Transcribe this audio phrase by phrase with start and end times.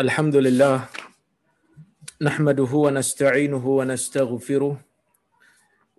[0.00, 0.76] الحمد لله
[2.26, 4.76] نحمده ونستعينه ونستغفره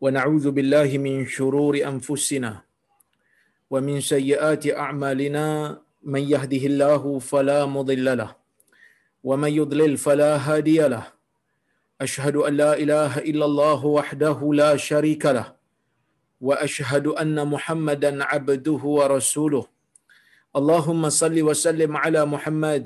[0.01, 2.51] ونعوذ بالله من شرور أنفسنا
[3.69, 5.45] ومن سيئات أعمالنا
[6.13, 8.31] من يهده الله فلا مضل له
[9.23, 11.05] ومن يضلل فلا هادي له
[12.01, 15.47] أشهد أن لا إله إلا الله وحده لا شريك له
[16.41, 19.65] وأشهد أن محمدا عبده ورسوله
[20.55, 22.85] اللهم صل وسلم على محمد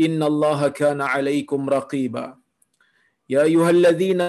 [0.00, 2.40] ان الله كان عليكم رقيبا.
[3.28, 4.20] يا ايها الذين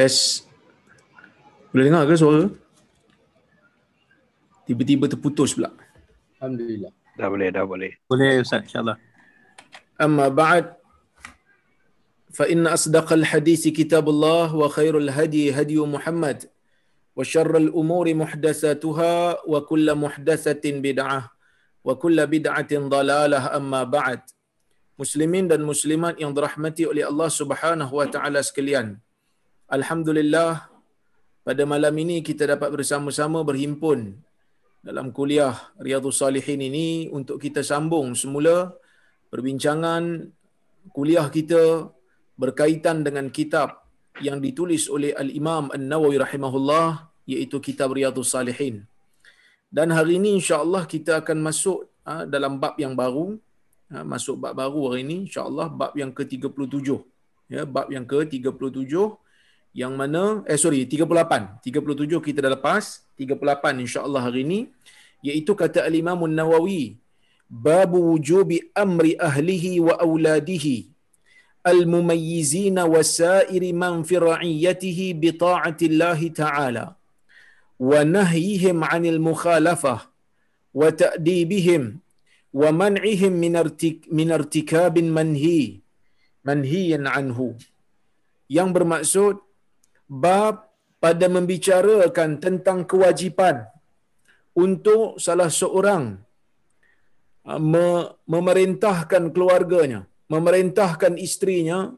[0.00, 0.48] Test.
[1.76, 2.48] Boleh dengar ke suara?
[4.64, 5.76] Tiba-tiba terputus pula.
[6.40, 6.88] Alhamdulillah.
[7.20, 7.92] Dah boleh, dah boleh.
[8.08, 8.96] Boleh Ustaz insyaAllah.
[10.00, 10.80] أما بعد
[12.32, 16.48] فإن أصدق الحديث كتاب الله وخير الهدي هدي محمد
[17.12, 21.20] وشر الأمور محدثاتها وكل محدثة بدعة
[21.84, 24.20] وكل بدعة ضلالة أما بعد
[24.96, 29.00] Muslimin dan muslimat yang dirahmati oleh Allah Subhanahu wa taala sekalian.
[29.70, 30.66] Alhamdulillah
[31.46, 34.18] pada malam ini kita dapat bersama-sama berhimpun
[34.82, 38.74] dalam kuliah Riyadhus Salihin ini untuk kita sambung semula
[39.30, 40.26] perbincangan
[40.90, 41.86] kuliah kita
[42.34, 43.86] berkaitan dengan kitab
[44.18, 48.82] yang ditulis oleh Al-Imam An-Nawawi rahimahullah iaitu kitab Riyadhus Salihin.
[49.70, 53.38] Dan hari ini insya-Allah kita akan masuk ha, dalam bab yang baru
[53.94, 56.90] ha, masuk bab baru hari ini insya-Allah bab yang ke-37
[57.54, 59.29] ya bab yang ke-37
[59.70, 64.60] yang mana eh sorry 38 37 kita dah lepas 38 insya-Allah hari ini
[65.22, 66.98] iaitu kata al-Imam An-Nawawi
[67.46, 70.90] bab wujubi amri ahlihi wa auladihi
[71.72, 76.84] al-mumayyizin wa sa'iri man fi ra'iyatihi bi ta'ati Allah ta'ala
[77.90, 80.08] wa nahyihim 'anil mukhalafah
[80.80, 82.00] wa ta'dibihim
[82.60, 85.84] wa man'ihim min artik min irtikabin manhi
[86.48, 87.54] manhiyan anhu.
[88.50, 89.34] Yang bermaksud
[90.10, 90.66] bab
[90.98, 93.70] pada membicarakan tentang kewajipan
[94.50, 96.18] untuk salah seorang
[98.26, 101.94] memerintahkan keluarganya, memerintahkan istrinya,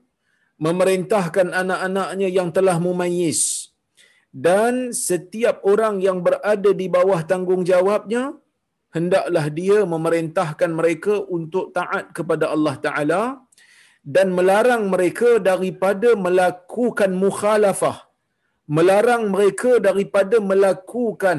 [0.60, 3.72] memerintahkan anak-anaknya yang telah mumayyiz.
[4.32, 8.32] Dan setiap orang yang berada di bawah tanggungjawabnya
[8.96, 13.41] hendaklah dia memerintahkan mereka untuk taat kepada Allah Taala
[14.02, 17.98] dan melarang mereka daripada melakukan mukhalafah.
[18.76, 21.38] Melarang mereka daripada melakukan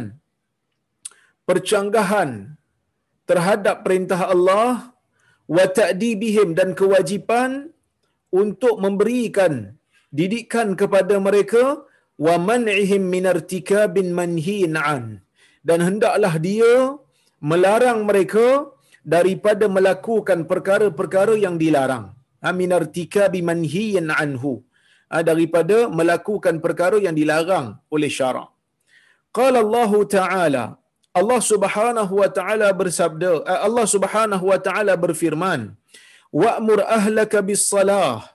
[1.49, 2.55] percanggahan
[3.29, 4.95] terhadap perintah Allah
[5.55, 7.71] wa ta'dibihim dan kewajipan
[8.41, 9.75] untuk memberikan
[10.19, 11.63] didikan kepada mereka
[12.25, 15.03] wa man'ihim min irtikabin manhiin an
[15.67, 16.73] dan hendaklah dia
[17.51, 18.47] melarang mereka
[19.15, 22.05] daripada melakukan perkara-perkara yang dilarang
[22.59, 24.53] min irtikabi manhiin anhu.
[25.29, 28.49] Daripada melakukan perkara yang dilarang oleh syarak
[29.37, 30.63] qala Allah taala
[31.19, 33.29] Allah Subhanahu wa taala bersabda
[33.67, 35.61] Allah Subhanahu wa taala berfirman
[36.43, 38.25] wa'mur ahlaka bis salah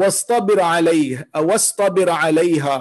[0.00, 2.78] wastabir 'alaiha wastabir 'alaiha.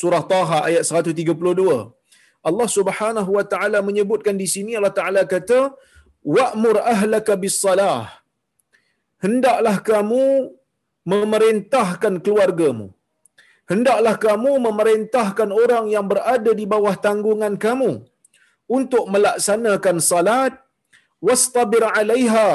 [0.00, 1.68] Surah taha ayat 132
[2.48, 5.60] Allah Subhanahu wa taala menyebutkan di sini Allah taala kata
[6.36, 8.23] wa'mur ahlaka bis salah
[9.24, 10.24] hendaklah kamu
[11.12, 12.86] memerintahkan keluargamu.
[13.70, 17.92] Hendaklah kamu memerintahkan orang yang berada di bawah tanggungan kamu
[18.78, 20.52] untuk melaksanakan salat.
[21.26, 22.50] Wastabir 'alaiha.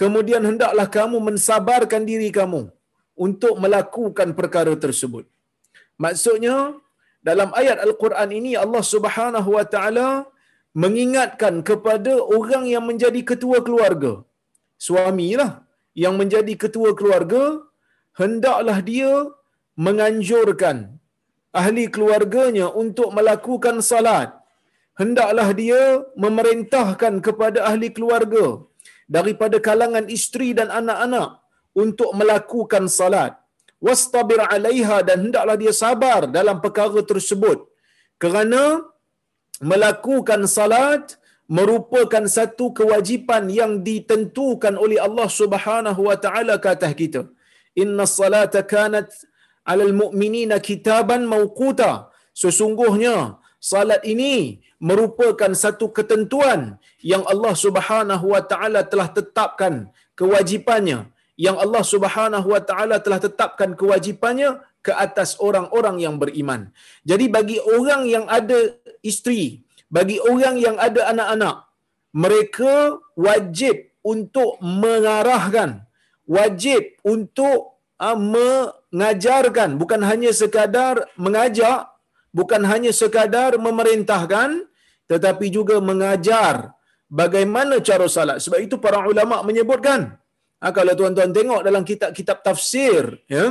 [0.00, 2.62] Kemudian hendaklah kamu mensabarkan diri kamu
[3.26, 5.24] untuk melakukan perkara tersebut.
[6.04, 6.56] Maksudnya
[7.28, 10.08] dalam ayat Al-Quran ini Allah Subhanahu wa taala
[10.82, 14.12] mengingatkan kepada orang yang menjadi ketua keluarga.
[14.86, 15.63] Suamilah
[16.02, 17.42] yang menjadi ketua keluarga
[18.20, 19.12] hendaklah dia
[19.86, 20.76] menganjurkan
[21.60, 24.30] ahli keluarganya untuk melakukan salat.
[25.00, 25.82] Hendaklah dia
[26.24, 28.46] memerintahkan kepada ahli keluarga
[29.16, 31.28] daripada kalangan isteri dan anak-anak
[31.82, 33.32] untuk melakukan salat.
[33.86, 37.58] Wastabir alaiha dan hendaklah dia sabar dalam perkara tersebut.
[38.22, 38.62] Kerana
[39.70, 41.18] melakukan salat
[41.50, 47.22] merupakan satu kewajipan yang ditentukan oleh Allah Subhanahu wa taala ke atas kita.
[47.76, 49.12] Inna salata kanat
[49.68, 52.08] 'alal mu'minina kitaban mawquta.
[52.34, 59.88] Sesungguhnya salat ini merupakan satu ketentuan yang Allah Subhanahu wa taala telah tetapkan
[60.18, 66.70] kewajipannya yang Allah Subhanahu wa taala telah tetapkan kewajipannya ke atas orang-orang yang beriman.
[67.02, 69.63] Jadi bagi orang yang ada isteri,
[69.94, 71.56] bagi orang yang ada anak-anak,
[72.22, 72.74] mereka
[73.26, 73.76] wajib
[74.12, 74.50] untuk
[74.82, 75.70] mengarahkan,
[76.36, 77.58] wajib untuk
[78.06, 81.78] uh, mengajarkan, bukan hanya sekadar mengajak,
[82.38, 84.66] bukan hanya sekadar memerintahkan,
[85.10, 86.74] tetapi juga mengajar
[87.06, 88.38] bagaimana cara salat.
[88.44, 90.00] Sebab itu para ulama menyebutkan,
[90.58, 93.46] ha, kalau tuan-tuan tengok dalam kitab-kitab tafsir, ya,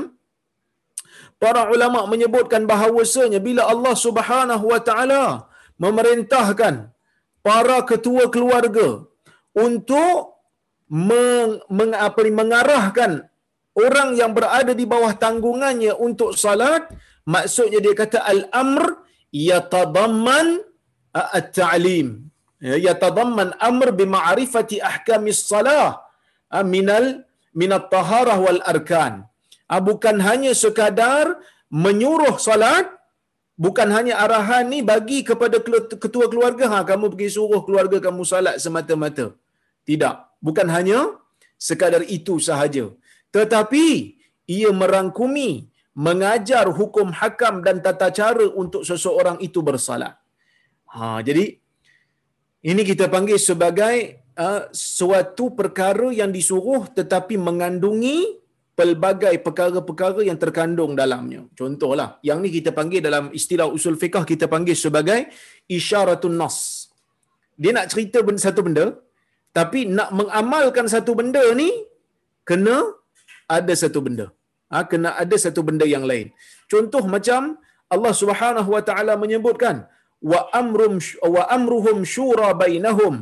[1.40, 5.26] para ulama menyebutkan bahawasanya bila Allah Subhanahu wa taala
[5.82, 6.94] memerintahkan
[7.46, 9.04] para ketua keluarga
[9.54, 10.40] untuk
[10.90, 13.12] meng, meng, apa, mengarahkan
[13.74, 16.86] orang yang berada di bawah tanggungannya untuk salat.
[17.24, 20.62] Maksudnya dia kata al-amr yatadamman
[21.14, 22.30] at-ta'lim.
[22.64, 26.00] Ya, yatadamman amr bima'rifati ahkamis salah
[26.64, 29.28] minal minat taharah wal arkan.
[29.68, 31.42] Bukan hanya sekadar
[31.74, 32.86] menyuruh salat
[33.66, 35.58] bukan hanya arahan ni bagi kepada
[36.04, 36.66] ketua keluarga.
[36.72, 39.26] Ha kamu pergi suruh keluarga kamu salat semata-mata.
[39.90, 40.16] Tidak.
[40.48, 41.00] Bukan hanya
[41.68, 42.86] sekadar itu sahaja.
[43.36, 43.86] Tetapi
[44.58, 45.52] ia merangkumi
[46.08, 50.14] mengajar hukum hakam dan tata cara untuk seseorang itu bersalat.
[50.94, 51.46] Ha jadi
[52.72, 53.96] ini kita panggil sebagai
[54.44, 54.62] uh,
[54.98, 58.43] suatu perkara yang disuruh tetapi mengandungi
[58.80, 61.42] pelbagai perkara-perkara yang terkandung dalamnya.
[61.60, 65.20] Contohlah, yang ni kita panggil dalam istilah usul fiqah kita panggil sebagai
[65.78, 66.58] isyaratun nas.
[67.62, 68.86] Dia nak cerita satu benda,
[69.58, 71.70] tapi nak mengamalkan satu benda ni
[72.50, 72.78] kena
[73.58, 74.28] ada satu benda.
[74.74, 76.34] Ha, kena ada satu benda yang lain.
[76.66, 77.62] Contoh macam
[77.94, 79.86] Allah Subhanahu wa taala menyebutkan
[80.32, 80.98] wa amrum
[81.36, 83.16] wa amruhum syura bainahum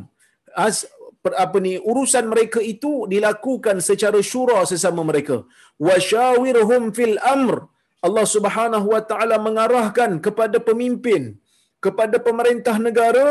[1.43, 5.45] apa ni urusan mereka itu dilakukan secara syura sesama mereka.
[5.87, 7.69] Wasyawirhum fil amr.
[8.01, 11.37] Allah Subhanahu wa taala mengarahkan kepada pemimpin
[11.85, 13.27] kepada pemerintah negara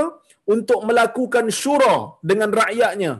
[0.54, 3.12] untuk melakukan syura dengan rakyatnya.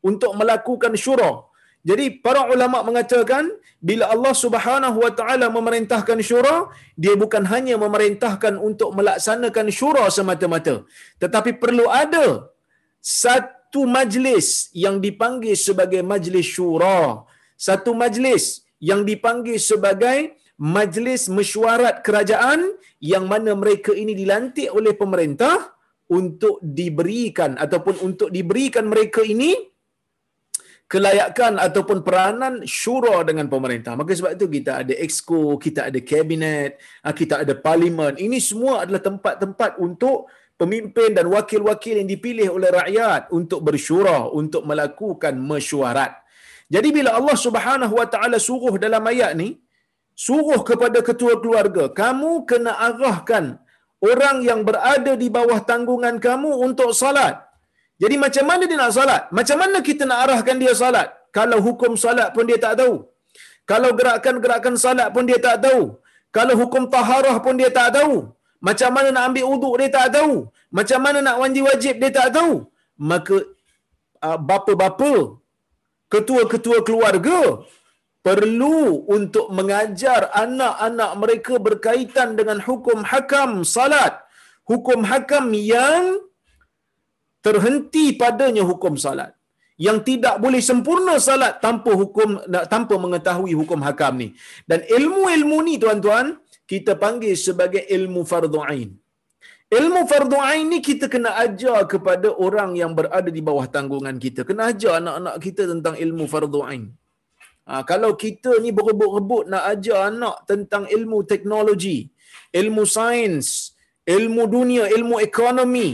[0.00, 1.44] Untuk melakukan syura.
[1.88, 3.44] Jadi para ulama mengatakan
[3.88, 6.68] bila Allah Subhanahu wa taala memerintahkan syura
[7.02, 10.84] dia bukan hanya memerintahkan untuk melaksanakan syura semata-mata.
[11.22, 12.26] Tetapi perlu ada
[13.00, 17.22] satu satu majlis yang dipanggil sebagai majlis syura.
[17.54, 22.66] Satu majlis yang dipanggil sebagai majlis mesyuarat kerajaan
[22.98, 25.70] yang mana mereka ini dilantik oleh pemerintah
[26.10, 29.54] untuk diberikan ataupun untuk diberikan mereka ini
[30.90, 33.94] kelayakan ataupun peranan syura dengan pemerintah.
[33.94, 36.74] Maka sebab itu kita ada exco, kita ada kabinet,
[37.06, 38.18] ah, kita ada parlimen.
[38.18, 40.26] Ini semua adalah tempat-tempat untuk
[40.60, 46.12] pemimpin dan wakil-wakil yang dipilih oleh rakyat untuk bersyura untuk melakukan mesyuarat.
[46.74, 49.48] Jadi bila Allah Subhanahu wa taala suruh dalam ayat ni
[50.26, 53.44] suruh kepada ketua keluarga, kamu kena arahkan
[54.08, 57.36] orang yang berada di bawah tanggungan kamu untuk salat.
[58.02, 59.22] Jadi macam mana dia nak salat?
[59.38, 61.08] Macam mana kita nak arahkan dia salat?
[61.36, 62.94] Kalau hukum salat pun dia tak tahu.
[63.70, 65.82] Kalau gerakan-gerakan salat pun dia tak tahu.
[66.36, 68.14] Kalau hukum taharah pun dia tak tahu.
[68.66, 70.34] Macam mana nak ambil uduk dia tak tahu.
[70.78, 72.52] Macam mana nak wajib wajib dia tak tahu.
[73.10, 73.36] Maka
[74.26, 75.12] uh, bapa-bapa,
[76.12, 77.40] ketua-ketua keluarga
[78.26, 78.80] perlu
[79.16, 84.14] untuk mengajar anak-anak mereka berkaitan dengan hukum hakam salat.
[84.70, 86.04] Hukum hakam yang
[87.46, 89.32] terhenti padanya hukum salat.
[89.86, 92.36] Yang tidak boleh sempurna salat tanpa hukum
[92.72, 94.28] tanpa mengetahui hukum hakam ni.
[94.68, 96.36] Dan ilmu-ilmu ni tuan-tuan,
[96.70, 98.90] kita panggil sebagai ilmu fardu ain.
[99.78, 104.40] Ilmu fardu ain ni kita kena ajar kepada orang yang berada di bawah tanggungan kita.
[104.48, 106.84] Kena ajar anak-anak kita tentang ilmu fardu ain.
[107.70, 111.98] Ha, kalau kita ni berebut-rebut nak ajar anak tentang ilmu teknologi,
[112.60, 113.46] ilmu sains,
[114.16, 115.88] ilmu dunia, ilmu ekonomi,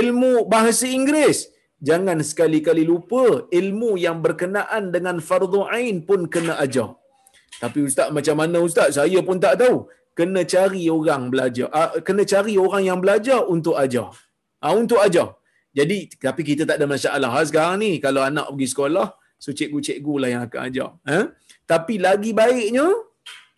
[0.00, 1.40] ilmu bahasa Inggeris,
[1.88, 3.24] jangan sekali-kali lupa
[3.60, 6.90] ilmu yang berkenaan dengan fardu ain pun kena ajar.
[7.62, 8.88] Tapi ustaz macam mana ustaz?
[8.98, 9.76] Saya pun tak tahu.
[10.18, 11.68] Kena cari orang belajar.
[11.80, 14.08] Uh, kena cari orang yang belajar untuk ajar.
[14.64, 15.28] Uh, untuk ajar.
[15.78, 15.96] Jadi
[16.26, 19.06] tapi kita tak ada masalah ha, sekarang ni kalau anak pergi sekolah,
[19.42, 20.88] so cikgu-cikgu lah yang akan ajar.
[21.10, 21.18] Ha?
[21.70, 22.86] Tapi lagi baiknya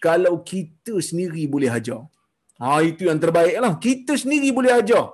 [0.06, 2.00] kalau kita sendiri boleh ajar.
[2.60, 3.72] Ha, itu yang terbaik lah.
[3.86, 5.04] Kita sendiri boleh ajar.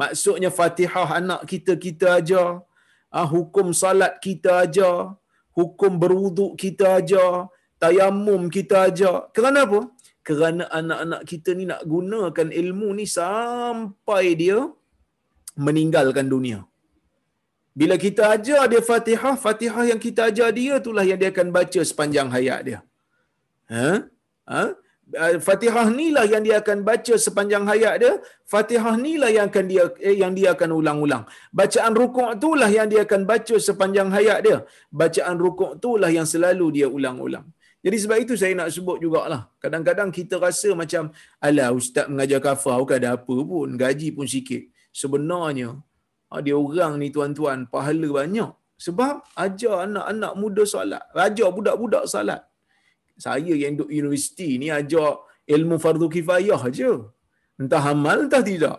[0.00, 2.60] Maksudnya Fatihah anak kita kita ajar.
[3.32, 5.16] Hukum salat kita ajar.
[5.56, 7.48] Hukum berwuduk kita ajar.
[7.80, 9.32] Tayamum kita ajar.
[9.32, 9.80] Kerana apa?
[10.28, 14.58] Kerana anak-anak kita ni nak gunakan ilmu ni sampai dia
[15.66, 16.58] meninggalkan dunia.
[17.80, 21.80] Bila kita ajar dia Fatihah, Fatihah yang kita ajar dia itulah yang dia akan baca
[21.90, 22.78] sepanjang hayat dia.
[23.72, 23.90] Ha?
[24.52, 24.62] Ha?
[25.46, 28.12] Fatihah ni lah yang dia akan baca sepanjang hayat dia.
[28.52, 31.24] Fatihah ni lah yang akan dia eh, yang dia akan ulang-ulang.
[31.60, 34.58] Bacaan rukuk itulah yang dia akan baca sepanjang hayat dia.
[35.00, 37.46] Bacaan rukuk itulah yang selalu dia ulang-ulang.
[37.80, 39.42] Jadi sebab itu saya nak sebut jugalah.
[39.62, 41.02] Kadang-kadang kita rasa macam,
[41.40, 44.62] alah ustaz mengajar kafah, bukan ada apa pun, gaji pun sikit.
[45.00, 45.68] Sebenarnya
[46.32, 48.50] ah, dia orang ni tuan-tuan pahala banyak.
[48.84, 52.40] Sebab ajar anak-anak muda solat ajar budak-budak solat.
[53.24, 55.20] Saya yang duduk universiti ni ajar
[55.54, 56.92] ilmu fardu kifayah aja
[57.60, 58.78] entah amal entah tidak.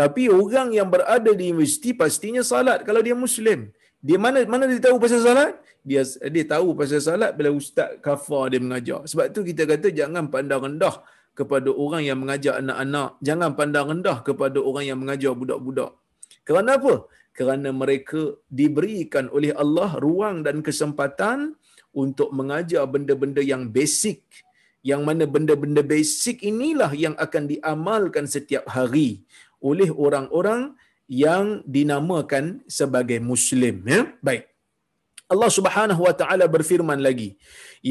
[0.00, 3.60] Tapi orang yang berada di universiti pastinya salat kalau dia muslim
[4.08, 5.52] dia mana mana dia tahu pasal salat
[5.84, 6.02] dia
[6.34, 10.62] dia tahu pasal salat bila ustaz kafar dia mengajar sebab tu kita kata jangan pandang
[10.68, 10.96] rendah
[11.40, 13.10] kepada orang yang mengajar anak-anak.
[13.28, 15.92] Jangan pandang rendah kepada orang yang mengajar budak-budak.
[16.46, 16.94] Kerana apa?
[17.36, 21.56] Kerana mereka diberikan oleh Allah ruang dan kesempatan
[22.02, 24.20] untuk mengajar benda-benda yang basic.
[24.90, 29.24] Yang mana benda-benda basic inilah yang akan diamalkan setiap hari
[29.60, 30.72] oleh orang-orang
[31.10, 33.82] yang dinamakan sebagai Muslim.
[33.92, 34.02] Ya?
[34.22, 34.46] Baik.
[35.32, 37.28] Allah Subhanahu wa taala berfirman lagi,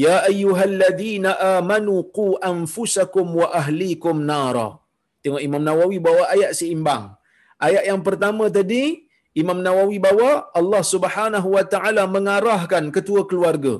[0.04, 4.68] "Ya ayyuhalladzina amanu qu anfusakum wa ahlikum nara."
[5.24, 7.04] Tengok Imam Nawawi bawa ayat seimbang.
[7.66, 8.84] Ayat yang pertama tadi
[9.42, 13.74] Imam Nawawi bawa Allah Subhanahu wa taala mengarahkan ketua keluarga.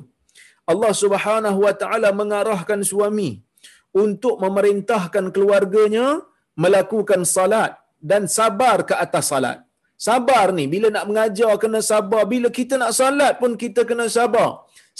[0.71, 3.29] Allah Subhanahu wa taala mengarahkan suami
[4.03, 6.05] untuk memerintahkan keluarganya
[6.63, 9.57] melakukan salat dan sabar ke atas salat.
[10.07, 12.21] Sabar ni bila nak mengajar kena sabar.
[12.33, 14.49] Bila kita nak salat pun kita kena sabar.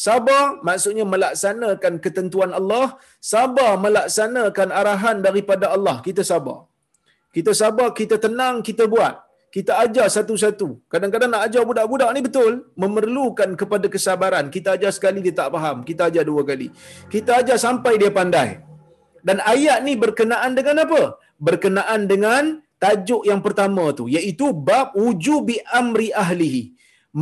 [0.05, 2.86] Sabar maksudnya melaksanakan ketentuan Allah.
[3.34, 5.98] Sabar melaksanakan arahan daripada Allah.
[6.08, 6.60] Kita sabar.
[7.36, 9.15] Kita sabar, kita tenang, kita buat.
[9.55, 10.67] Kita ajar satu-satu.
[10.91, 12.53] Kadang-kadang nak ajar budak-budak ni betul.
[12.81, 14.46] Memerlukan kepada kesabaran.
[14.55, 15.77] Kita ajar sekali dia tak faham.
[15.89, 16.67] Kita ajar dua kali.
[17.13, 18.50] Kita ajar sampai dia pandai.
[19.27, 21.01] Dan ayat ni berkenaan dengan apa?
[21.48, 22.43] Berkenaan dengan
[22.83, 26.63] tajuk yang pertama tu iaitu bab wujubi amri ahlihi.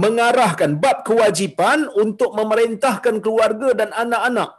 [0.04, 4.50] Mengarahkan bab kewajipan untuk memerintahkan keluarga dan anak-anak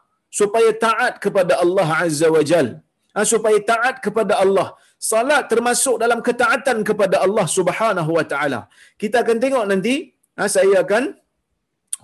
[0.40, 2.68] supaya taat kepada Allah Azza wa Jal.
[3.14, 4.68] Ha, supaya taat kepada Allah.
[5.10, 8.60] Salat termasuk dalam ketaatan kepada Allah Subhanahu wa taala.
[9.02, 9.94] Kita akan tengok nanti
[10.38, 11.04] ha, saya akan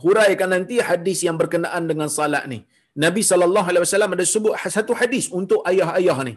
[0.05, 2.59] huraikan nanti hadis yang berkenaan dengan salat ni.
[3.05, 6.35] Nabi sallallahu alaihi wasallam ada sebut satu hadis untuk ayah-ayah ni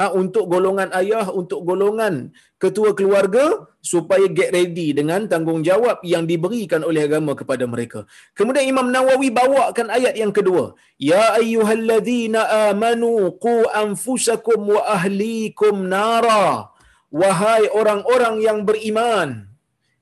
[0.00, 6.80] ha, untuk golongan ayah, untuk golongan ketua keluarga supaya get ready dengan tanggungjawab yang diberikan
[6.88, 8.08] oleh agama kepada mereka.
[8.32, 10.72] Kemudian Imam Nawawi bawakan ayat yang kedua.
[10.96, 16.72] Ya ayyuhalladzina amanu qu anfusakum wa ahlikum nara.
[17.12, 19.52] Wahai orang-orang yang beriman.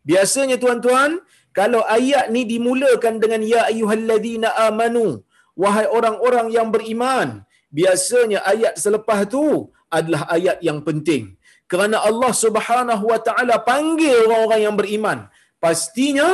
[0.06, 1.10] Biasanya tuan-tuan,
[1.58, 5.24] kalau ayat ni dimulakan dengan ya ayyuhalladzina amanu,
[5.58, 7.28] wahai orang-orang yang beriman,
[7.72, 11.36] biasanya ayat selepas tu adalah ayat yang penting.
[11.70, 15.18] Kerana Allah Subhanahu wa taala panggil orang-orang yang beriman
[15.64, 16.28] pastinya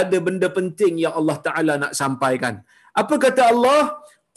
[0.00, 2.54] ada benda penting yang Allah taala nak sampaikan.
[3.02, 3.82] Apa kata Allah?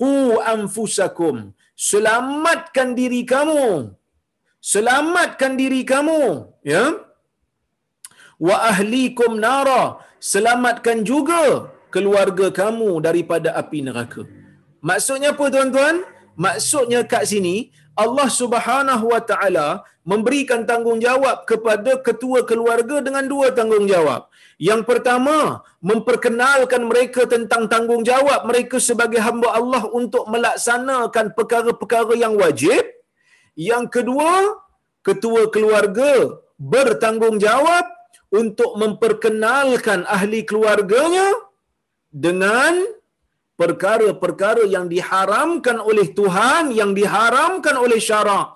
[0.01, 1.57] Qu anfusakum
[1.89, 3.63] selamatkan diri kamu.
[4.73, 6.21] Selamatkan diri kamu
[6.73, 6.83] ya.
[8.47, 9.83] Wa ahlikum nara
[10.31, 11.41] selamatkan juga
[11.93, 14.21] keluarga kamu daripada api neraka.
[14.89, 15.95] Maksudnya apa tuan-tuan?
[16.45, 17.55] Maksudnya kat sini
[18.03, 19.67] Allah Subhanahu wa taala
[20.11, 24.21] memberikan tanggungjawab kepada ketua keluarga dengan dua tanggungjawab.
[24.69, 25.37] Yang pertama,
[25.89, 32.81] memperkenalkan mereka tentang tanggungjawab mereka sebagai hamba Allah untuk melaksanakan perkara-perkara yang wajib.
[33.53, 34.33] Yang kedua,
[35.07, 37.85] ketua keluarga bertanggungjawab
[38.33, 41.27] untuk memperkenalkan ahli keluarganya
[42.11, 42.96] dengan
[43.61, 48.47] perkara-perkara yang diharamkan oleh Tuhan yang diharamkan oleh syarak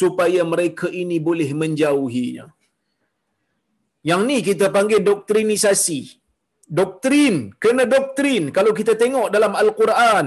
[0.00, 2.46] supaya mereka ini boleh menjauhinya.
[4.08, 6.00] Yang ni kita panggil doktrinisasi.
[6.78, 8.44] Doktrin kena doktrin.
[8.56, 10.26] Kalau kita tengok dalam al-Quran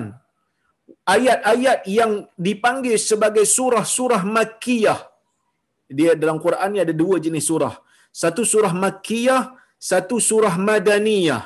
[1.16, 5.00] ayat-ayat yang dipanggil sebagai surah-surah makkiyah.
[5.98, 7.76] Dia dalam Quran ni ada dua jenis surah.
[8.22, 9.42] Satu surah makkiyah
[9.92, 11.44] satu surah madaniyah.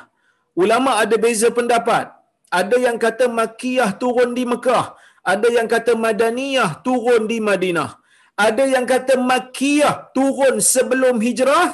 [0.62, 2.17] Ulama ada beza pendapat
[2.60, 4.86] ada yang kata makkiyah turun di Mekah.
[5.32, 7.90] Ada yang kata madaniyah turun di Madinah.
[8.46, 11.68] Ada yang kata makkiyah turun sebelum hijrah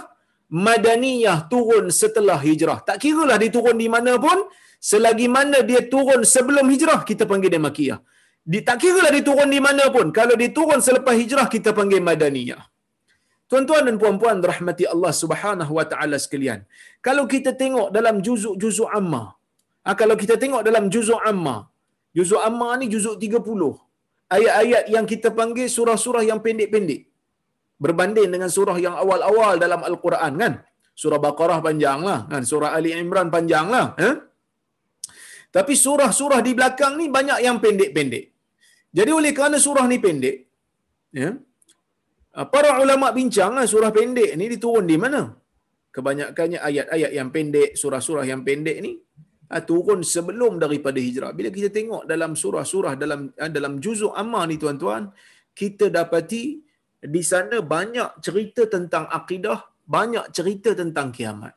[0.66, 2.78] madaniyah turun setelah hijrah.
[2.88, 4.38] Tak kiralah dia turun di mana pun
[4.90, 7.98] selagi mana dia turun sebelum hijrah kita panggil dia makkiyah
[8.52, 10.06] di, tak kiralah dia turun di mana pun.
[10.18, 12.62] Kalau dia turun selepas hijrah kita panggil madaniyah.
[13.48, 16.60] Tuan-tuan dan puan-puan rahmati Allah Subhanahu wa taala sekalian.
[17.06, 19.24] Kalau kita tengok dalam juzuk-juzuk amma.
[19.86, 21.56] Ha, kalau kita tengok dalam juzuk amma.
[22.16, 23.72] Juzuk amma ni juzuk 30.
[24.36, 27.02] Ayat-ayat yang kita panggil surah-surah yang pendek-pendek.
[27.84, 30.52] Berbanding dengan surah yang awal-awal dalam Al-Quran kan.
[31.02, 32.20] Surah Baqarah panjang lah.
[32.32, 32.42] Kan?
[32.50, 33.86] Surah Ali Imran panjang lah.
[34.02, 34.10] Ha?
[35.56, 38.24] Tapi surah-surah di belakang ni banyak yang pendek-pendek.
[38.98, 40.36] Jadi oleh kerana surah ni pendek.
[41.14, 41.30] Ya,
[42.34, 45.20] Ah, para ulama bincang lah surah pendek ni diturun di mana?
[45.94, 48.98] Kebanyakannya ayat-ayat yang pendek, surah-surah yang pendek ni
[49.68, 51.32] turun sebelum daripada hijrah.
[51.38, 55.12] Bila kita tengok dalam surah-surah dalam ah, dalam juzuk amma ni tuan-tuan,
[55.60, 56.44] kita dapati
[57.04, 59.60] di sana banyak cerita tentang akidah,
[59.96, 61.54] banyak cerita tentang kiamat.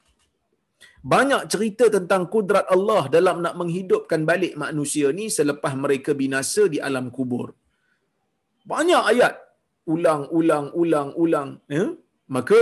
[1.13, 6.79] Banyak cerita tentang kudrat Allah dalam nak menghidupkan balik manusia ni selepas mereka binasa di
[6.87, 7.55] alam kubur.
[8.67, 9.33] Banyak ayat
[9.87, 11.85] ulang ulang ulang ulang ya
[12.35, 12.61] maka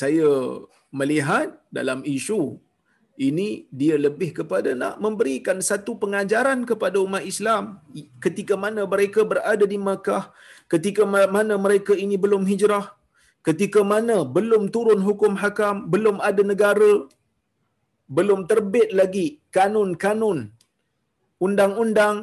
[0.00, 0.28] saya
[0.98, 2.56] melihat dalam isu
[3.16, 7.80] ini dia lebih kepada nak memberikan satu pengajaran kepada umat Islam.
[8.24, 10.32] Ketika mana mereka berada di Makkah
[10.72, 12.86] ketika mana mereka ini belum hijrah
[13.46, 16.92] ketika mana belum turun hukum hakam belum ada negara
[18.16, 19.26] belum terbit lagi
[19.56, 20.50] kanun-kanun
[21.46, 22.16] undang-undang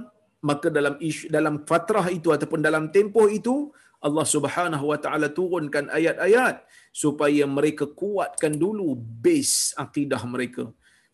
[0.44, 3.72] maka dalam isu, dalam fatrah itu ataupun dalam tempoh itu
[4.04, 6.56] Allah Subhanahu wa taala turunkan ayat-ayat
[6.92, 10.68] supaya mereka kuatkan dulu base akidah mereka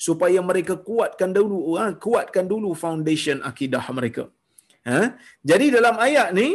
[0.07, 4.23] supaya mereka kuatkan dulu ha, kuatkan dulu foundation akidah mereka
[4.89, 4.99] ha?
[5.51, 6.47] jadi dalam ayat ni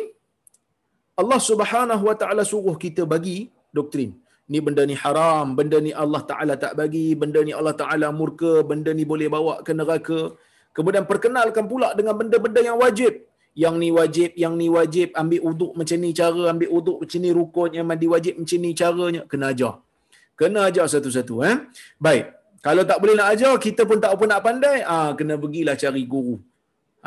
[1.23, 3.39] Allah Subhanahu wa taala suruh kita bagi
[3.77, 4.13] doktrin
[4.53, 8.55] ni benda ni haram benda ni Allah taala tak bagi benda ni Allah taala murka
[8.71, 10.21] benda ni boleh bawa ke neraka
[10.77, 13.23] Kemudian perkenalkan pula dengan benda-benda yang wajib.
[13.63, 15.09] Yang ni wajib, yang ni wajib.
[15.15, 19.23] Ambil uduk macam ni cara, ambil uduk macam ni rukunnya, mandi wajib macam ni caranya.
[19.31, 19.75] Kena ajar.
[20.35, 21.35] Kena ajar satu-satu.
[21.47, 21.57] Eh?
[22.07, 22.27] Baik.
[22.66, 24.78] Kalau tak boleh nak ajar, kita pun tak apa nak pandai.
[24.96, 26.36] Ah, kena pergilah cari guru.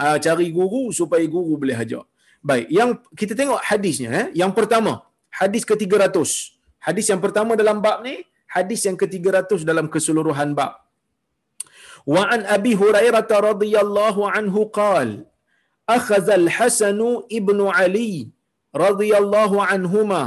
[0.02, 2.04] Ah, cari guru supaya guru boleh ajar.
[2.50, 2.66] Baik.
[2.78, 4.10] Yang kita tengok hadisnya.
[4.20, 4.26] Eh?
[4.42, 4.92] Yang pertama.
[5.40, 6.16] Hadis ke-300.
[6.86, 8.16] Hadis yang pertama dalam bab ni.
[8.54, 10.72] Hadis yang ke-300 dalam keseluruhan bab.
[12.12, 15.08] وعن أبي هريرة رضي الله عنه قال
[15.86, 17.00] أخذ الحسن
[17.38, 18.14] ابن علي
[18.74, 20.22] رضي الله عنهما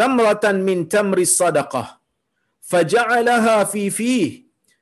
[0.00, 1.84] تمرة من تمر الصدقة
[2.71, 4.27] فجعلها في فيه.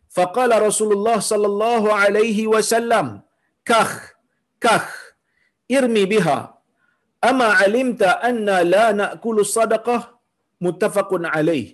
[0.10, 3.22] فقال رسول الله صلى الله عليه وسلم
[3.66, 3.92] كخ
[4.62, 4.86] كخ
[5.72, 6.40] ارمي بها.
[7.30, 9.98] أما علمت أن لا نأكل الصدقة؟
[10.62, 11.68] متفق عليه.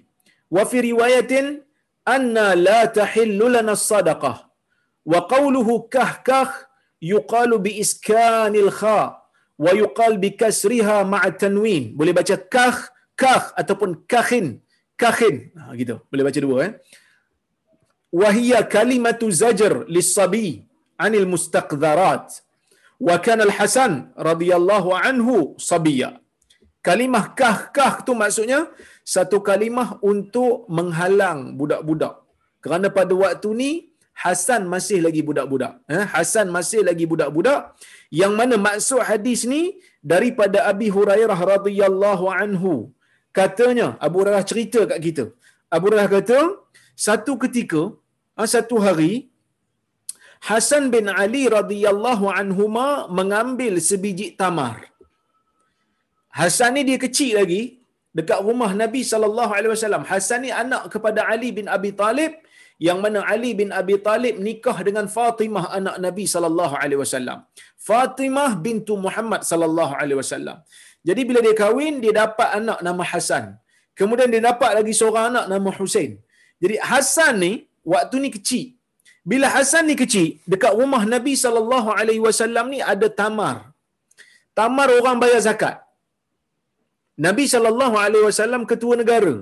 [0.52, 1.32] وفي رواية
[2.08, 2.34] أن
[2.68, 4.34] لا تحل لنا الصدقة.
[5.06, 6.52] وقوله كخ كخ
[7.02, 9.26] يقال بإسكان الخاء
[9.60, 11.84] ويقال بكسرها مع التنوين.
[12.00, 14.60] boleh baca كخ كخ ataupun كخن.
[15.02, 16.72] Kahin ha, gitu boleh baca dua eh
[18.20, 20.48] wa hiya kalimatu zajr lis-sabi
[21.06, 22.28] anil mustaqdharat
[23.08, 23.94] wa kana al-hasan
[24.30, 25.38] radhiyallahu anhu
[25.70, 26.10] sabiya
[26.88, 28.60] kalimah kah kah tu maksudnya
[29.14, 32.16] satu kalimah untuk menghalang budak-budak.
[32.64, 33.72] Kerana pada waktu ni
[34.24, 35.74] Hasan masih lagi budak-budak.
[35.96, 37.76] Eh, Hasan masih lagi budak-budak.
[38.20, 39.62] Yang mana maksud hadis ni
[40.12, 42.74] daripada Abi Hurairah radhiyallahu anhu.
[43.38, 45.26] Katanya Abu Hurairah cerita kat kita.
[45.76, 46.40] Abu Hurairah kata,
[47.06, 47.82] satu ketika,
[48.40, 49.14] ah, satu hari
[50.50, 52.88] Hasan bin Ali radhiyallahu anhuma
[53.20, 54.76] mengambil sebiji tamar.
[56.40, 57.62] Hasan ni dia kecil lagi,
[58.18, 60.04] dekat rumah Nabi sallallahu alaihi wasallam.
[60.12, 62.32] Hasan ni anak kepada Ali bin Abi Talib
[62.88, 67.40] yang mana Ali bin Abi Talib nikah dengan Fatimah anak Nabi sallallahu alaihi wasallam.
[67.90, 70.60] Fatimah bintu Muhammad sallallahu alaihi wasallam.
[71.08, 73.46] Jadi bila dia kahwin dia dapat anak nama Hasan.
[74.00, 76.12] Kemudian dia dapat lagi seorang anak nama Husain.
[76.64, 77.52] Jadi Hasan ni
[77.94, 78.66] waktu ni kecil.
[79.32, 81.34] Bila Hasan ni kecil, dekat rumah Nabi
[82.26, 83.56] wasallam ni ada tamar.
[84.60, 85.76] Tamar orang bayar zakat.
[87.26, 87.44] Nabi
[88.28, 89.36] wasallam ketua negara.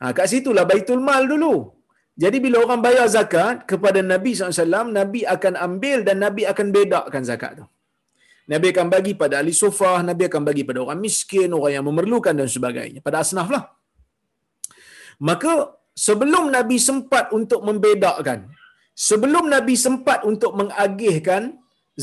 [0.00, 1.54] Ha, kat situlah Baitul Mal dulu.
[2.22, 7.22] Jadi bila orang bayar zakat kepada Nabi SAW, Nabi akan ambil dan Nabi akan bedakan
[7.30, 7.66] zakat tu.
[8.52, 12.34] Nabi akan bagi pada ahli sufah, Nabi akan bagi pada orang miskin, orang yang memerlukan
[12.40, 13.00] dan sebagainya.
[13.06, 13.64] Pada asnaf lah.
[15.28, 15.52] Maka
[16.06, 18.48] sebelum Nabi sempat untuk membedakan,
[19.08, 21.42] sebelum Nabi sempat untuk mengagihkan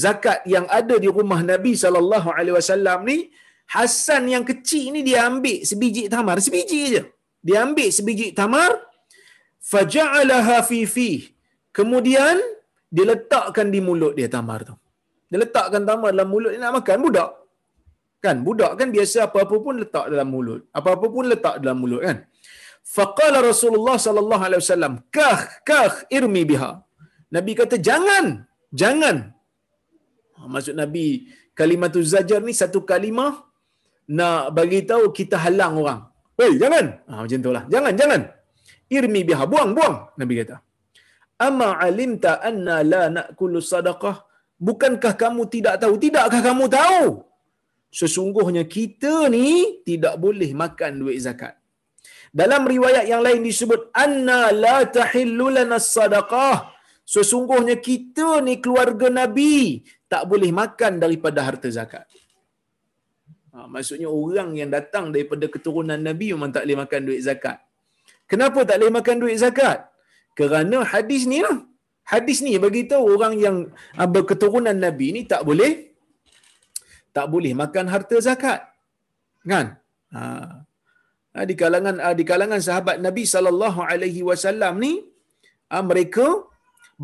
[0.04, 3.18] zakat yang ada di rumah Nabi sallallahu alaihi wasallam ni,
[3.74, 7.02] Hasan yang kecil ni dia ambil sebiji tamar, sebiji je.
[7.42, 8.70] Dia ambil sebiji tamar,
[9.72, 11.10] faja'alaha fi fi.
[11.78, 12.38] Kemudian
[12.94, 14.76] dia letakkan di mulut dia tamar tu.
[15.36, 17.32] Dia letakkan tamar dalam mulut dia nak makan budak.
[18.24, 20.62] Kan budak kan biasa apa-apa pun letak dalam mulut.
[20.80, 22.18] Apa-apa pun letak dalam mulut kan.
[22.96, 26.72] Faqala Rasulullah sallallahu alaihi wasallam, "Kah, kah irmi biha."
[27.36, 28.48] Nabi kata, "Jangan,
[28.82, 29.36] jangan."
[30.38, 31.28] Ha, maksud Nabi
[31.60, 33.44] kalimat zajar ni satu kalimah
[34.08, 36.02] nak bagi tahu kita halang orang.
[36.40, 36.86] Hei, jangan.
[37.12, 37.64] Ha, macam itulah.
[37.74, 38.22] Jangan, jangan.
[38.98, 39.96] Irmi biha, buang, buang.
[40.16, 40.64] Nabi kata.
[41.48, 44.16] Amma alimta anna la na'kulu sadaqah?
[44.56, 45.94] Bukankah kamu tidak tahu?
[46.00, 47.24] Tidakkah kamu tahu?
[47.92, 51.56] Sesungguhnya kita ni tidak boleh makan duit zakat.
[52.36, 56.76] Dalam riwayat yang lain disebut anna la tahillu lana sadaqah.
[57.08, 62.04] Sesungguhnya kita ni keluarga Nabi tak boleh makan daripada harta zakat.
[63.56, 67.58] Ha, maksudnya orang yang datang daripada keturunan Nabi memang tak boleh makan duit zakat.
[68.28, 69.88] Kenapa tak boleh makan duit zakat?
[70.36, 71.64] Kerana hadis ni lah.
[72.12, 73.58] Hadis ni bagi tahu orang yang
[74.00, 75.74] ah, berketurunan Nabi ni tak boleh
[77.16, 78.62] tak boleh makan harta zakat.
[79.52, 79.68] Kan?
[80.16, 81.44] Ha.
[81.50, 84.94] di kalangan di kalangan sahabat Nabi sallallahu alaihi wasallam ni
[85.90, 86.28] mereka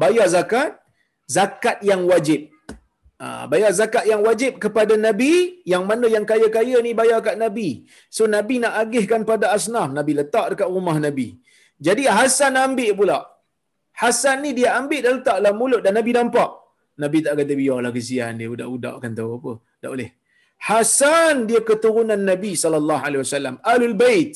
[0.02, 0.70] bayar zakat
[1.38, 2.42] zakat yang wajib.
[3.22, 5.34] Ha, bayar zakat yang wajib kepada Nabi,
[5.72, 7.70] yang mana yang kaya-kaya ni bayar kat Nabi.
[8.16, 11.28] So Nabi nak agihkan pada asnaf, Nabi letak dekat rumah Nabi.
[11.88, 13.20] Jadi Hasan ambil pula.
[14.02, 16.50] Hasan ni dia ambil dan letak dalam mulut dan Nabi nampak.
[17.04, 19.54] Nabi tak kata biarlah kesian dia budak-budak kan tahu apa.
[19.82, 20.10] Tak boleh.
[20.70, 23.56] Hasan dia keturunan Nabi sallallahu alaihi wasallam.
[23.74, 24.34] Alul Bait.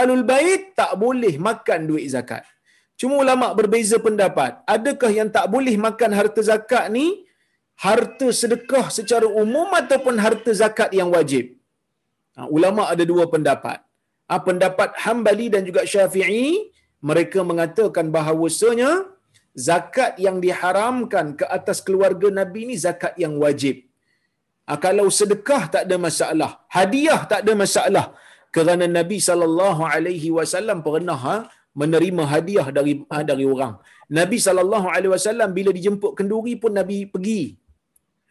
[0.00, 2.42] Alul Bait tak boleh makan duit zakat.
[3.00, 4.52] Cuma ulama berbeza pendapat.
[4.74, 7.06] Adakah yang tak boleh makan harta zakat ni
[7.86, 11.54] harta sedekah secara umum ataupun harta zakat yang wajib?
[12.36, 13.78] Ha, ulama ada dua pendapat.
[14.28, 16.46] Ha, pendapat Hambali dan juga Syafi'i
[17.10, 18.90] mereka mengatakan bahawasanya
[19.68, 23.76] zakat yang diharamkan ke atas keluarga Nabi ni zakat yang wajib.
[24.68, 28.06] Ha, kalau sedekah tak ada masalah, hadiah tak ada masalah.
[28.56, 31.36] Kerana Nabi sallallahu alaihi wasallam pernah ha,
[31.80, 33.74] menerima hadiah dari ha, dari orang.
[34.18, 37.42] Nabi sallallahu alaihi wasallam bila dijemput kenduri pun Nabi pergi.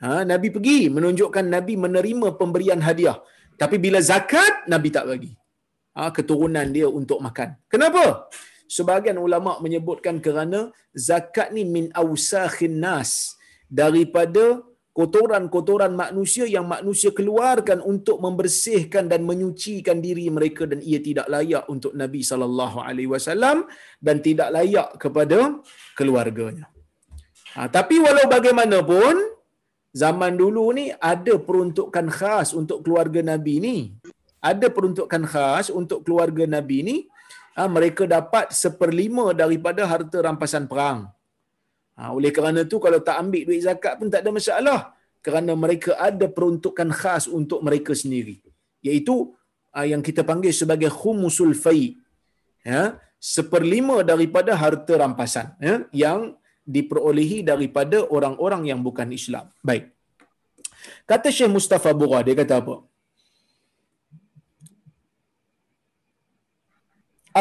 [0.03, 3.17] Ha, Nabi pergi menunjukkan Nabi menerima pemberian hadiah.
[3.61, 5.31] Tapi bila zakat Nabi tak bagi.
[5.95, 7.55] Ha, keturunan dia untuk makan.
[7.71, 8.27] Kenapa?
[8.65, 13.37] Sebahagian ulama menyebutkan kerana zakat ni min awsakhin nas
[13.69, 21.27] daripada kotoran-kotoran manusia yang manusia keluarkan untuk membersihkan dan menyucikan diri mereka dan ia tidak
[21.27, 23.67] layak untuk Nabi sallallahu alaihi wasallam
[23.99, 25.59] dan tidak layak kepada
[25.99, 26.71] keluarganya.
[27.59, 29.35] Ha, tapi walau bagaimanapun
[29.91, 33.77] zaman dulu ni ada peruntukan khas untuk keluarga Nabi ni.
[34.39, 36.97] Ada peruntukan khas untuk keluarga Nabi ni.
[37.55, 40.99] Ha, mereka dapat seperlima daripada harta rampasan perang.
[41.95, 44.79] Ha, oleh kerana tu kalau tak ambil duit zakat pun tak ada masalah.
[45.25, 48.37] Kerana mereka ada peruntukan khas untuk mereka sendiri.
[48.87, 49.15] Iaitu
[49.73, 51.95] ha, yang kita panggil sebagai khumusul fai.
[52.65, 52.97] Ya,
[53.33, 56.19] seperlima daripada harta rampasan ya, yang
[56.65, 59.45] diperolehi daripada orang-orang yang bukan Islam.
[59.61, 59.93] Baik.
[61.09, 62.75] Kata Syekh Mustafa Bura, dia kata apa?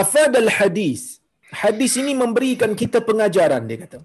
[0.02, 1.22] Afad al-hadis.
[1.54, 3.98] Hadis ini memberikan kita pengajaran, dia kata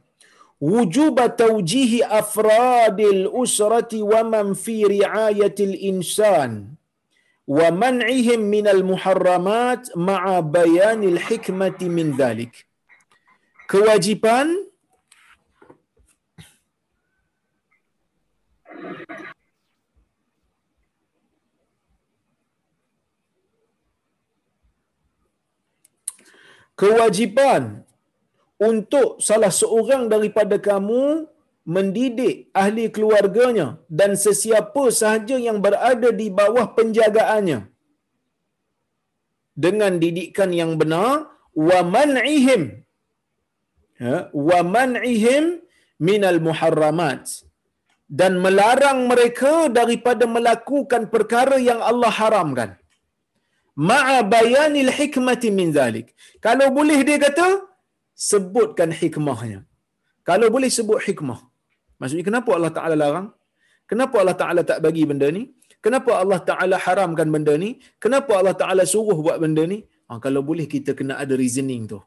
[0.60, 6.76] wujub tawjihi afradil usrati wa man fi riayatil insan
[7.58, 12.54] wa man'ihim minal muharramat ma'a bayanil hikmati min dhalik.
[13.72, 14.48] Kewajipan
[26.82, 27.64] kewajipan
[28.68, 31.04] untuk salah seorang daripada kamu
[31.76, 33.68] mendidik ahli keluarganya
[34.00, 37.60] dan sesiapa sahaja yang berada di bawah penjagaannya.
[39.66, 41.28] Dengan didikan yang benar
[41.68, 42.62] wa man'ihim
[44.00, 45.46] ya, wa man'ihim
[46.08, 47.24] minal muharramat.
[48.20, 52.79] Dan melarang mereka daripada melakukan perkara yang Allah haramkan
[53.90, 56.08] ma'a bayanil hikmati min zalik
[56.46, 57.48] kalau boleh dia kata
[58.30, 59.60] sebutkan hikmahnya.
[60.30, 61.40] Kalau boleh sebut hikmah.
[62.00, 63.28] Maksudnya kenapa Allah Taala larang?
[63.92, 65.44] Kenapa Allah Taala tak bagi benda ni?
[65.86, 67.70] Kenapa Allah Taala haramkan benda ni?
[68.04, 69.80] Kenapa Allah Taala suruh buat benda ni?
[70.08, 72.00] Ha, kalau boleh kita kena ada reasoning tu.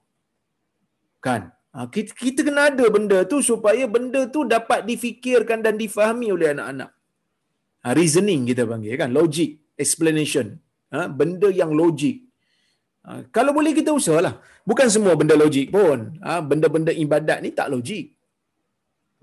[1.26, 1.42] Kan?
[1.74, 6.48] Ha, kita, kita kena ada benda tu supaya benda tu dapat difikirkan dan difahami oleh
[6.54, 6.90] anak-anak.
[7.82, 9.50] Ha, reasoning kita panggil kan, logic,
[9.84, 10.46] explanation.
[10.92, 12.16] Ha, benda yang logik.
[13.06, 14.34] Ha, kalau boleh kita usahalah.
[14.70, 15.98] Bukan semua benda logik pun.
[16.26, 18.06] Ha, benda-benda ibadat ni tak logik.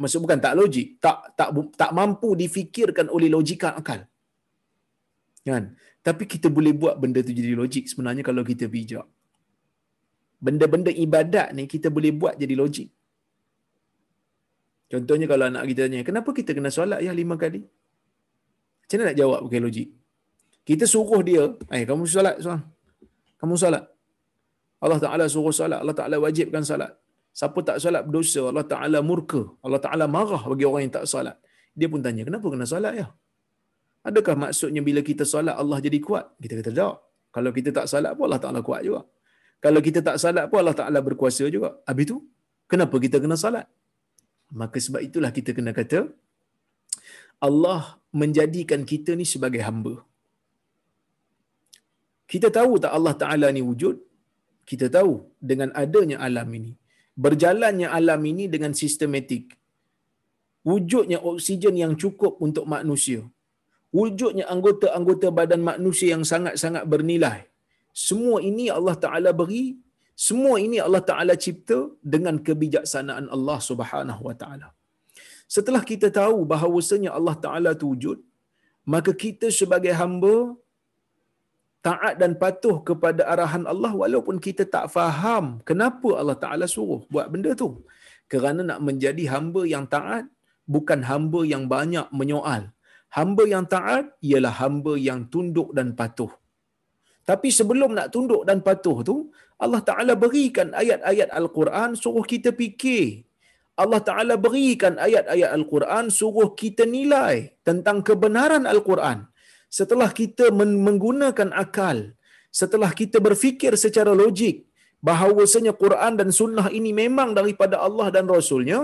[0.01, 1.49] Maksud bukan tak logik, tak tak
[1.81, 4.01] tak mampu difikirkan oleh logika akal.
[5.49, 5.63] Kan?
[6.07, 9.05] Tapi kita boleh buat benda tu jadi logik sebenarnya kalau kita bijak
[10.45, 12.89] benda-benda ibadat ni kita boleh buat jadi logik.
[14.89, 17.61] Contohnya kalau anak kita tanya, kenapa kita kena solat ya lima kali?
[18.81, 19.89] Macam mana nak jawab pakai logik?
[20.67, 21.43] Kita suruh dia,
[21.73, 22.61] eh kamu solat soal.
[23.41, 23.83] Kamu solat.
[24.79, 25.79] Allah Ta'ala suruh solat.
[25.83, 26.91] Allah Ta'ala wajibkan solat.
[27.39, 28.41] Siapa tak solat berdosa.
[28.51, 29.41] Allah Ta'ala murka.
[29.65, 31.35] Allah Ta'ala marah bagi orang yang tak solat.
[31.79, 33.07] Dia pun tanya, kenapa kena solat ya?
[34.07, 36.25] Adakah maksudnya bila kita solat Allah jadi kuat?
[36.43, 36.95] Kita kata tak.
[37.35, 39.01] Kalau kita tak solat pun Allah Ta'ala kuat juga.
[39.59, 41.69] Kalau kita tak salat pun Allah Ta'ala berkuasa juga.
[41.83, 42.17] Habis itu,
[42.71, 43.67] kenapa kita kena salat?
[44.55, 46.07] Maka sebab itulah kita kena kata,
[47.43, 49.99] Allah menjadikan kita ni sebagai hamba.
[52.31, 53.95] Kita tahu tak Allah Ta'ala ni wujud?
[54.69, 55.13] Kita tahu
[55.49, 56.71] dengan adanya alam ini.
[57.23, 59.45] Berjalannya alam ini dengan sistematik.
[60.69, 63.21] Wujudnya oksigen yang cukup untuk manusia.
[63.99, 67.39] Wujudnya anggota-anggota badan manusia yang sangat-sangat bernilai
[68.07, 69.65] semua ini Allah Ta'ala beri,
[70.27, 71.79] semua ini Allah Ta'ala cipta
[72.13, 74.67] dengan kebijaksanaan Allah Subhanahu Wa Ta'ala.
[75.55, 78.17] Setelah kita tahu bahawasanya Allah Ta'ala itu wujud,
[78.93, 80.35] maka kita sebagai hamba
[81.87, 87.27] taat dan patuh kepada arahan Allah walaupun kita tak faham kenapa Allah Ta'ala suruh buat
[87.31, 87.69] benda tu.
[88.31, 90.25] Kerana nak menjadi hamba yang taat,
[90.73, 92.69] bukan hamba yang banyak menyoal.
[93.09, 96.29] Hamba yang taat ialah hamba yang tunduk dan patuh.
[97.29, 99.15] Tapi sebelum nak tunduk dan patuh tu,
[99.63, 103.25] Allah Ta'ala berikan ayat-ayat Al-Quran suruh kita fikir.
[103.81, 109.28] Allah Ta'ala berikan ayat-ayat Al-Quran suruh kita nilai tentang kebenaran Al-Quran.
[109.69, 112.17] Setelah kita menggunakan akal,
[112.49, 114.65] setelah kita berfikir secara logik
[114.99, 118.79] bahawasanya Quran dan Sunnah ini memang daripada Allah dan Rasulnya,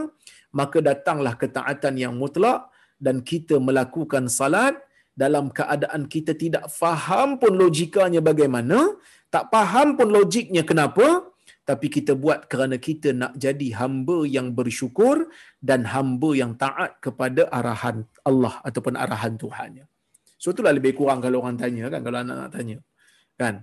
[0.55, 2.69] maka datanglah ketaatan yang mutlak
[3.01, 4.77] dan kita melakukan salat
[5.17, 8.95] dalam keadaan kita tidak faham pun logikanya bagaimana,
[9.33, 11.27] tak faham pun logiknya kenapa,
[11.65, 17.49] tapi kita buat kerana kita nak jadi hamba yang bersyukur dan hamba yang taat kepada
[17.49, 19.85] arahan Allah ataupun arahan Tuhannya.
[20.41, 22.77] So itulah lebih kurang kalau orang tanya kan, kalau anak nak tanya.
[23.39, 23.55] Kan?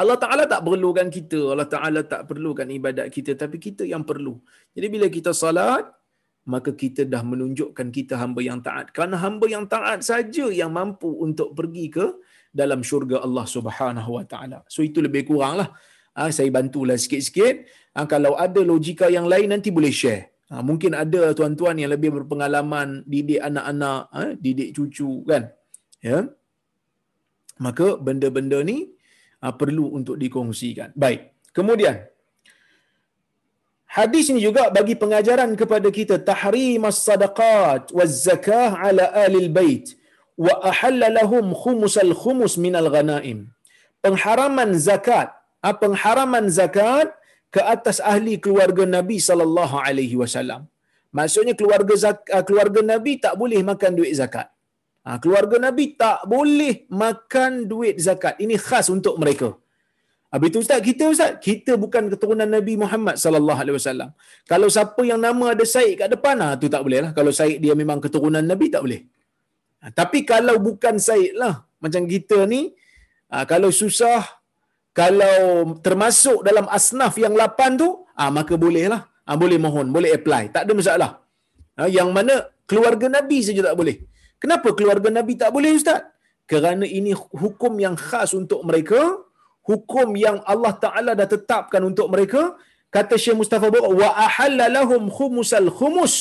[0.00, 4.40] Allah Ta'ala tak perlukan kita, Allah Ta'ala tak perlukan ibadat kita, tapi kita yang perlu.
[4.72, 5.84] Jadi bila kita salat,
[6.48, 8.90] maka kita dah menunjukkan kita hamba yang taat.
[8.90, 12.06] Kerana hamba yang taat saja yang mampu untuk pergi ke
[12.50, 14.58] dalam syurga Allah Subhanahu Wa Taala.
[14.66, 15.70] So itu lebih kuranglah.
[16.18, 17.70] Ha, saya bantulah sikit-sikit.
[17.94, 20.34] Ha, kalau ada logika yang lain nanti boleh share.
[20.52, 25.48] Ha, mungkin ada tuan-tuan yang lebih berpengalaman didik anak-anak, ha, didik cucu kan.
[26.10, 26.20] Ya.
[27.64, 28.78] Maka benda-benda ni
[29.42, 30.90] ha, perlu untuk dikongsikan.
[31.04, 31.20] Baik.
[31.56, 31.96] Kemudian
[33.96, 39.86] Hadis ini juga bagi pengajaran kepada kita tahrim as-sadaqat waz-zakah ala alil bait
[40.44, 41.52] wa ahalla lahum
[42.22, 43.38] khumus minal ghanaim.
[44.04, 45.28] Pengharaman zakat,
[45.66, 47.12] ah, pengharaman zakat
[47.54, 50.62] ke atas ahli keluarga Nabi sallallahu alaihi wasallam.
[51.18, 54.48] Maksudnya keluarga ah, keluarga Nabi tak boleh makan duit zakat.
[55.02, 58.34] Ha, keluarga Nabi tak boleh makan duit zakat.
[58.44, 59.48] Ini khas untuk mereka.
[60.32, 64.10] Habis itu ustaz, kita ustaz, kita bukan keturunan Nabi Muhammad sallallahu alaihi wasallam.
[64.52, 67.10] Kalau siapa yang nama ada Said kat depan ah tu tak boleh lah.
[67.18, 69.02] Kalau Said dia memang keturunan Nabi tak boleh.
[69.82, 72.72] Ha, tapi kalau bukan Said lah, macam kita ni,
[73.28, 74.22] ha, kalau susah,
[74.96, 75.36] kalau
[75.84, 79.02] termasuk dalam asnaf yang lapan tu, ah ha, maka boleh lah.
[79.26, 80.54] Ha, boleh mohon, boleh apply.
[80.54, 81.10] Tak ada masalah.
[81.76, 82.34] Ha, yang mana
[82.70, 84.11] keluarga Nabi saja tak boleh.
[84.42, 86.02] Kenapa keluarga Nabi tak boleh Ustaz?
[86.50, 89.00] Kerana ini hukum yang khas untuk mereka,
[89.70, 92.42] hukum yang Allah Taala dah tetapkan untuk mereka
[92.96, 96.14] kata Syekh Mustafa Bawa wa ahalla lahum khumusal khumus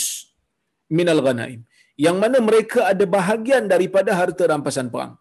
[0.97, 1.61] minal ghanaim
[2.05, 5.13] yang mana mereka ada bahagian daripada harta rampasan perang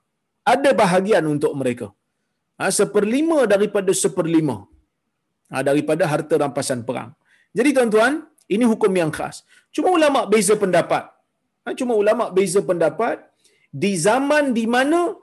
[0.52, 1.86] ada bahagian untuk mereka
[2.60, 4.56] ha, seperlima daripada seperlima
[5.50, 7.10] ha, daripada harta rampasan perang
[7.58, 8.14] Jadi tuan-tuan,
[8.54, 9.36] ini hukum yang khas.
[9.74, 11.10] Cuma ulama beza pendapat.
[11.70, 13.22] Ha, cuma ulama beza pendapat
[13.82, 15.14] di zaman di mana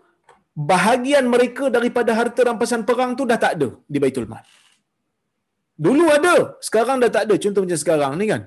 [0.72, 4.44] bahagian mereka daripada harta rampasan perang tu dah tak ada di Baitul Mal.
[5.86, 6.36] Dulu ada,
[6.68, 7.36] sekarang dah tak ada.
[7.44, 8.42] Contoh macam sekarang ni kan.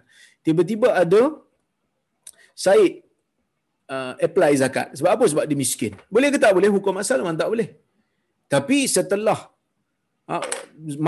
[0.46, 1.20] Tiba-tiba ada
[2.62, 2.92] Syed
[3.94, 4.88] uh, apply zakat.
[4.98, 5.24] Sebab apa?
[5.32, 5.92] Sebab dia miskin.
[6.14, 6.70] Boleh ke tak boleh?
[6.76, 7.68] Hukum asal memang tak boleh.
[8.54, 9.38] Tapi setelah
[10.32, 10.44] uh,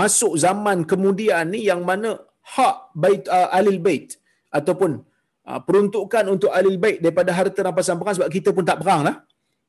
[0.01, 2.09] masuk zaman kemudian ni yang mana
[2.55, 4.15] hak bait uh, alil bait
[4.59, 5.03] ataupun
[5.43, 9.15] peruntukan untuk alil bait daripada harta rampasan perang sebab kita pun tak perang lah.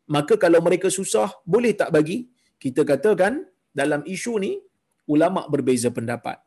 [0.07, 2.31] Maka kalau mereka susah, boleh tak bagi?
[2.63, 3.43] Kita katakan
[3.75, 4.53] dalam isu ni
[5.11, 6.39] ulama berbeza pendapat.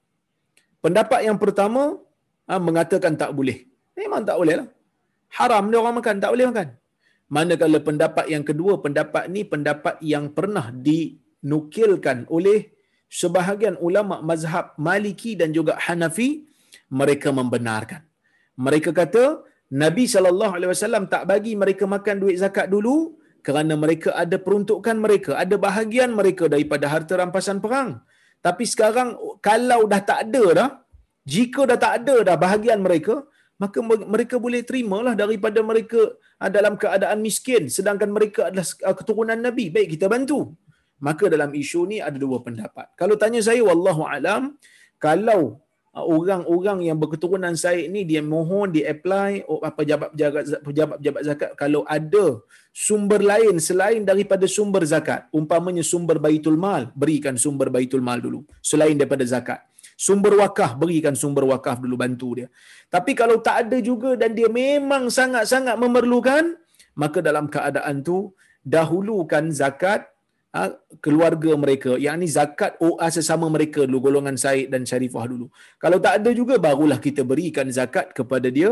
[0.79, 1.99] Pendapat yang pertama
[2.47, 3.67] uh, mengatakan tak boleh.
[3.99, 4.67] Memang tak boleh lah.
[5.35, 6.67] Haram dia orang makan, tak boleh makan.
[7.27, 12.71] Manakala pendapat yang kedua, pendapat ni pendapat yang pernah dinukilkan oleh
[13.11, 16.47] sebahagian ulama mazhab Maliki dan juga Hanafi,
[16.87, 18.07] mereka membenarkan.
[18.65, 19.24] Mereka kata
[19.84, 22.96] Nabi sallallahu alaihi wasallam tak bagi mereka makan duit zakat dulu
[23.48, 27.89] kerana mereka ada peruntukan mereka, ada bahagian mereka daripada harta rampasan perang.
[28.46, 29.10] Tapi sekarang
[29.48, 30.70] kalau dah tak ada dah,
[31.34, 33.15] jika dah tak ada dah bahagian mereka,
[33.62, 33.80] maka
[34.13, 36.02] mereka boleh terimalah daripada mereka
[36.41, 37.63] ah, dalam keadaan miskin.
[37.78, 39.65] Sedangkan mereka adalah ah, keturunan nabi.
[39.76, 40.39] Baik kita bantu.
[41.08, 42.88] Maka dalam isu ni ada dua pendapat.
[43.02, 44.58] Kalau tanya saya wallahu alam
[45.06, 45.62] kalau
[46.03, 50.10] orang-orang yang berketurunan saya ni dia mohon dia apply oh, apa pejabat
[50.65, 51.49] pejabat pejabat zakat.
[51.62, 52.25] Kalau ada
[52.73, 58.41] sumber lain selain daripada sumber zakat umpamanya sumber baitul mal berikan sumber baitul mal dulu
[58.62, 59.62] selain daripada zakat.
[59.97, 62.47] Sumber wakaf berikan sumber wakaf dulu bantu dia.
[62.86, 66.53] Tapi kalau tak ada juga dan dia memang sangat-sangat memerlukan
[66.97, 68.33] maka dalam keadaan tu
[68.65, 70.10] dahulukan zakat
[70.55, 70.62] ha,
[71.05, 75.47] keluarga mereka yakni zakat OA sesama mereka dulu golongan Said dan Syarifah dulu
[75.83, 78.71] kalau tak ada juga barulah kita berikan zakat kepada dia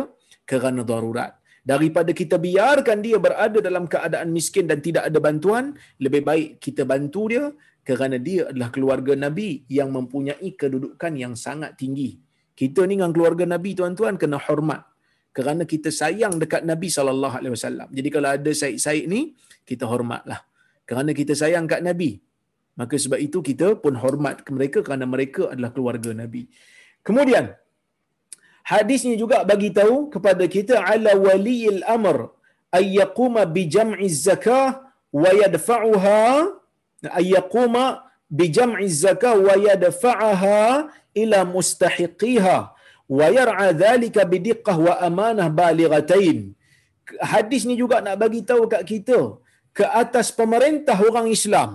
[0.52, 1.32] kerana darurat
[1.72, 5.74] daripada kita biarkan dia berada dalam keadaan miskin dan tidak ada bantuan
[6.06, 7.44] lebih baik kita bantu dia
[7.86, 12.18] kerana dia adalah keluarga Nabi yang mempunyai kedudukan yang sangat tinggi.
[12.58, 14.82] Kita ni dengan keluarga Nabi tuan-tuan kena hormat
[15.38, 17.88] kerana kita sayang dekat Nabi sallallahu alaihi wasallam.
[17.98, 19.22] Jadi kalau ada said-said ni
[19.70, 20.42] kita hormatlah.
[20.90, 22.12] Kerana kita sayang kat Nabi.
[22.80, 26.44] Maka sebab itu kita pun hormat ke mereka kerana mereka adalah keluarga Nabi.
[27.08, 27.46] Kemudian
[28.72, 32.18] hadis ni juga bagi tahu kepada kita ala waliyil amr
[32.78, 34.68] ay yaquma bi jam'i zakah
[35.22, 36.24] wa yadfa'uha
[37.20, 37.84] ayyaquma
[38.38, 40.90] bi jam'i zakah wa yadfa'aha
[41.22, 42.58] ila mustahiqiha
[43.18, 46.38] wa yar'a dhalika bi diqqah wa amanah balighatain
[47.34, 49.20] hadis ni juga nak bagi tahu kat kita
[49.78, 51.70] ke atas pemerintah orang Islam.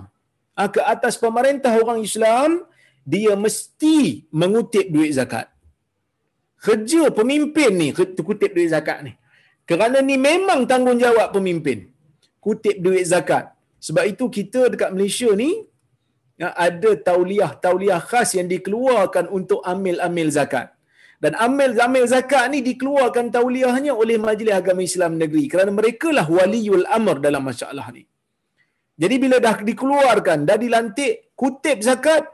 [0.57, 2.65] Ah, ke atas pemerintah orang Islam
[3.13, 5.47] dia mesti mengutip duit zakat.
[6.65, 9.13] Kerja pemimpin ni kutip duit zakat ni.
[9.69, 11.89] Kerana ni memang tanggungjawab pemimpin
[12.43, 13.53] kutip duit zakat.
[13.85, 15.65] Sebab itu kita dekat Malaysia ni
[16.41, 20.73] ya, ada tauliah-tauliah khas yang dikeluarkan untuk amil-amil zakat.
[21.23, 26.85] Dan amil-amil zakat ni dikeluarkan tauliahnya oleh Majlis Agama Islam Negeri kerana mereka lah waliul
[26.97, 28.03] amr dalam masalah ni.
[29.01, 32.25] Jadi bila dah dikeluarkan, dah dilantik kutip zakat,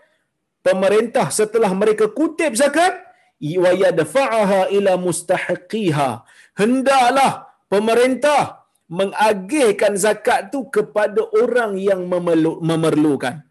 [0.68, 2.94] pemerintah setelah mereka kutip zakat,
[3.64, 6.10] wa yadfa'aha ila mustahiqiha.
[6.62, 7.32] Hendaklah
[7.74, 12.02] pemerintah mengagihkan zakat tu kepada orang yang
[12.70, 13.44] memerlukan.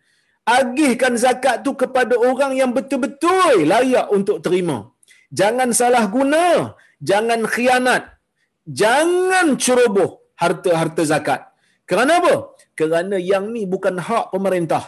[0.49, 4.96] Agihkan zakat tu kepada orang yang betul-betul layak untuk terima.
[5.39, 6.45] Jangan salah guna,
[7.09, 8.05] jangan khianat,
[8.81, 10.11] jangan ceroboh
[10.43, 11.41] harta-harta zakat.
[11.91, 12.35] Kerana apa?
[12.79, 14.85] Kerana yang ni bukan hak pemerintah.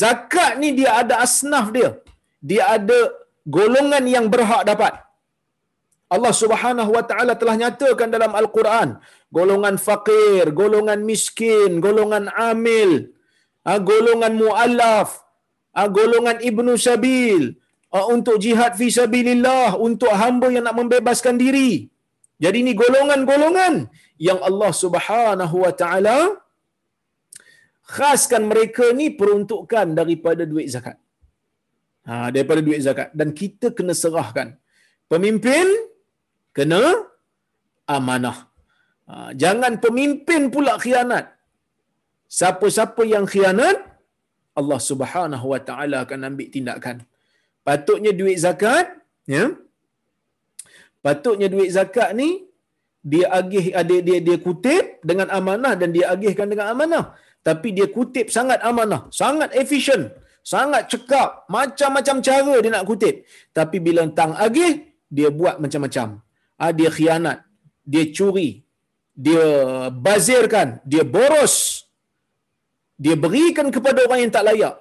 [0.00, 1.90] Zakat ni dia ada asnaf dia.
[2.48, 2.98] Dia ada
[3.56, 4.94] golongan yang berhak dapat.
[6.14, 8.88] Allah Subhanahu wa taala telah nyatakan dalam Al-Quran,
[9.36, 12.92] golongan fakir, golongan miskin, golongan amil,
[13.68, 15.20] ah, golongan muallaf,
[15.78, 17.44] ah, golongan ibnu sabil,
[17.88, 21.88] untuk jihad fi sabilillah, untuk hamba yang nak membebaskan diri.
[22.44, 23.74] Jadi ini golongan-golongan
[24.28, 26.18] yang Allah Subhanahu wa taala
[27.96, 30.96] khaskan mereka ni peruntukan daripada duit zakat.
[32.08, 34.48] Ha, daripada duit zakat dan kita kena serahkan.
[35.12, 35.66] Pemimpin
[36.56, 36.82] kena
[37.96, 38.38] amanah.
[39.08, 41.26] Ha, jangan pemimpin pula khianat.
[42.28, 43.76] Siapa-siapa yang khianat,
[44.60, 47.07] Allah Subhanahu Wa Taala akan ambil tindakan.
[47.68, 48.86] Patutnya duit zakat,
[49.34, 49.44] ya.
[51.04, 52.28] Patutnya duit zakat ni
[53.10, 57.04] dia agih ada dia dia kutip dengan amanah dan dia agihkan dengan amanah.
[57.48, 60.02] Tapi dia kutip sangat amanah, sangat efisien,
[60.52, 63.28] Sangat cekap, macam-macam cara dia nak kutip.
[63.52, 64.72] Tapi bila tang agih,
[65.16, 66.24] dia buat macam-macam.
[66.56, 67.44] Ha, dia khianat,
[67.84, 68.64] dia curi,
[69.12, 69.44] dia
[69.92, 71.84] bazirkan, dia boros.
[72.96, 74.74] Dia berikan kepada orang yang tak layak.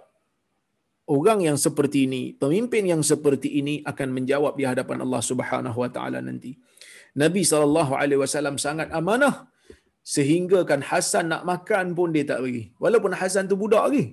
[1.07, 5.87] Orang yang seperti ini, pemimpin yang seperti ini akan menjawab di hadapan Allah Subhanahu Wa
[5.87, 6.59] Taala nanti.
[7.15, 9.47] Nabi SAW sangat amanah
[10.03, 12.75] sehingga kan Hasan nak makan pun dia tak bagi.
[12.75, 14.05] Walaupun Hasan tu budak lagi.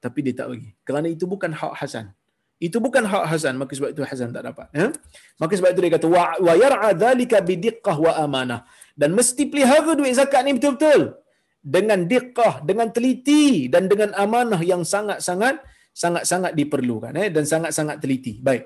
[0.00, 0.72] Tapi dia tak bagi.
[0.80, 2.16] Kerana itu bukan hak Hasan.
[2.60, 4.68] Itu bukan hak Hasan, maka sebab itu Hasan tak dapat.
[4.76, 4.92] Ya?
[5.40, 8.68] Maka sebab itu dia kata, wa yar'a dhalika bidiqqah wa amanah.
[8.92, 11.20] Dan mesti pelihara duit zakat ni betul-betul.
[11.60, 15.60] Dengan diqqah, dengan teliti dan dengan amanah yang sangat-sangat
[16.03, 17.27] sangat-sangat diperlukan eh?
[17.35, 18.33] dan sangat-sangat teliti.
[18.47, 18.63] Baik.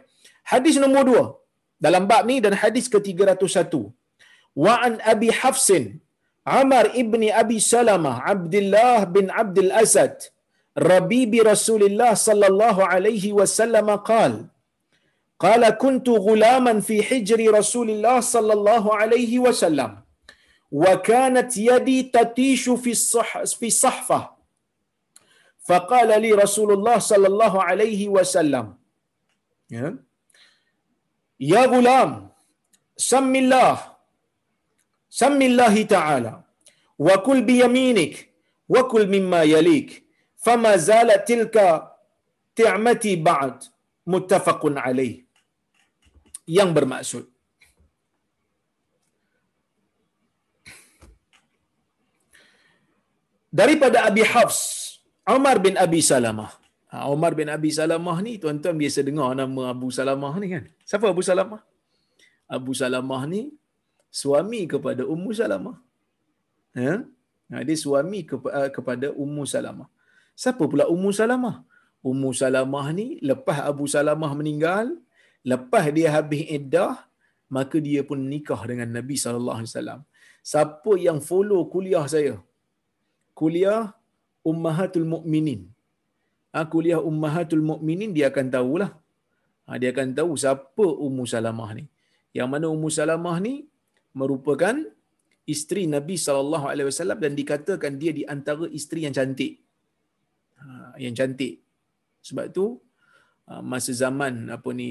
[0.51, 1.25] Hadis nombor dua.
[1.85, 3.73] Dalam bab ni dan hadis ke-301.
[4.63, 5.83] Wa an Abi Hafsin
[6.59, 10.15] Amar ibni Abi Salamah Abdullah bin Abdul Asad
[10.91, 14.33] Rabibi Rasulullah sallallahu alaihi wasallam قال
[15.45, 19.91] قال كنت غلاما في حجر رسول الله صلى الله عليه وسلم
[20.71, 24.19] وكانت يدي تتيش في الصح في صحفة
[25.70, 28.66] faqala li Rasulullah sallallahu alaihi wasallam.
[29.76, 29.88] Ya.
[31.52, 32.10] Ya gulam
[33.10, 33.76] sammillah
[35.20, 36.34] sammillah ta'ala
[37.06, 38.14] wa kul bi yaminik
[38.74, 39.88] wa kul mimma yalik
[40.46, 41.68] fama zala tilka
[42.60, 43.56] ti'mati ba'd
[44.12, 45.14] muttafaqun alaih.
[46.56, 47.24] Yang bermaksud.
[53.60, 54.60] Daripada Abi Hafs
[55.24, 56.52] Umar bin Abi Salamah.
[56.92, 60.64] Ha, Umar bin Abi Salamah ni tuan-tuan biasa dengar nama Abu Salamah ni kan?
[60.84, 61.60] Siapa Abu Salamah?
[62.56, 63.56] Abu Salamah ni
[64.12, 65.76] suami kepada Ummu Salamah.
[66.76, 67.08] Ya?
[67.52, 67.64] Ha?
[67.64, 69.88] dia suami uh, kepada Ummu Salamah.
[70.36, 71.64] Siapa pula Ummu Salamah?
[72.04, 74.92] Ummu Salamah ni lepas Abu Salamah meninggal
[75.40, 77.08] lepas dia habis iddah
[77.48, 80.00] maka dia pun nikah dengan Nabi sallallahu alaihi wasallam.
[80.44, 82.36] Siapa yang follow kuliah saya?
[83.32, 83.96] Kuliah
[84.50, 85.60] Ummahatul Mukminin.
[86.54, 88.90] Ha, kuliah Ummahatul Mukminin dia akan tahulah.
[89.66, 91.84] Ha, dia akan tahu siapa Ummu Salamah ni.
[92.38, 93.54] Yang mana Ummu Salamah ni
[94.20, 94.76] merupakan
[95.54, 99.52] isteri Nabi sallallahu alaihi wasallam dan dikatakan dia di antara isteri yang cantik.
[100.60, 101.54] Ha, yang cantik.
[102.28, 102.66] Sebab tu
[103.48, 104.90] ha, masa zaman apa ni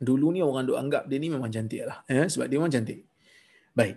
[0.00, 1.98] dulu ni orang duk anggap dia ni memang cantik lah.
[2.08, 3.00] Eh, sebab dia memang cantik.
[3.76, 3.96] Baik.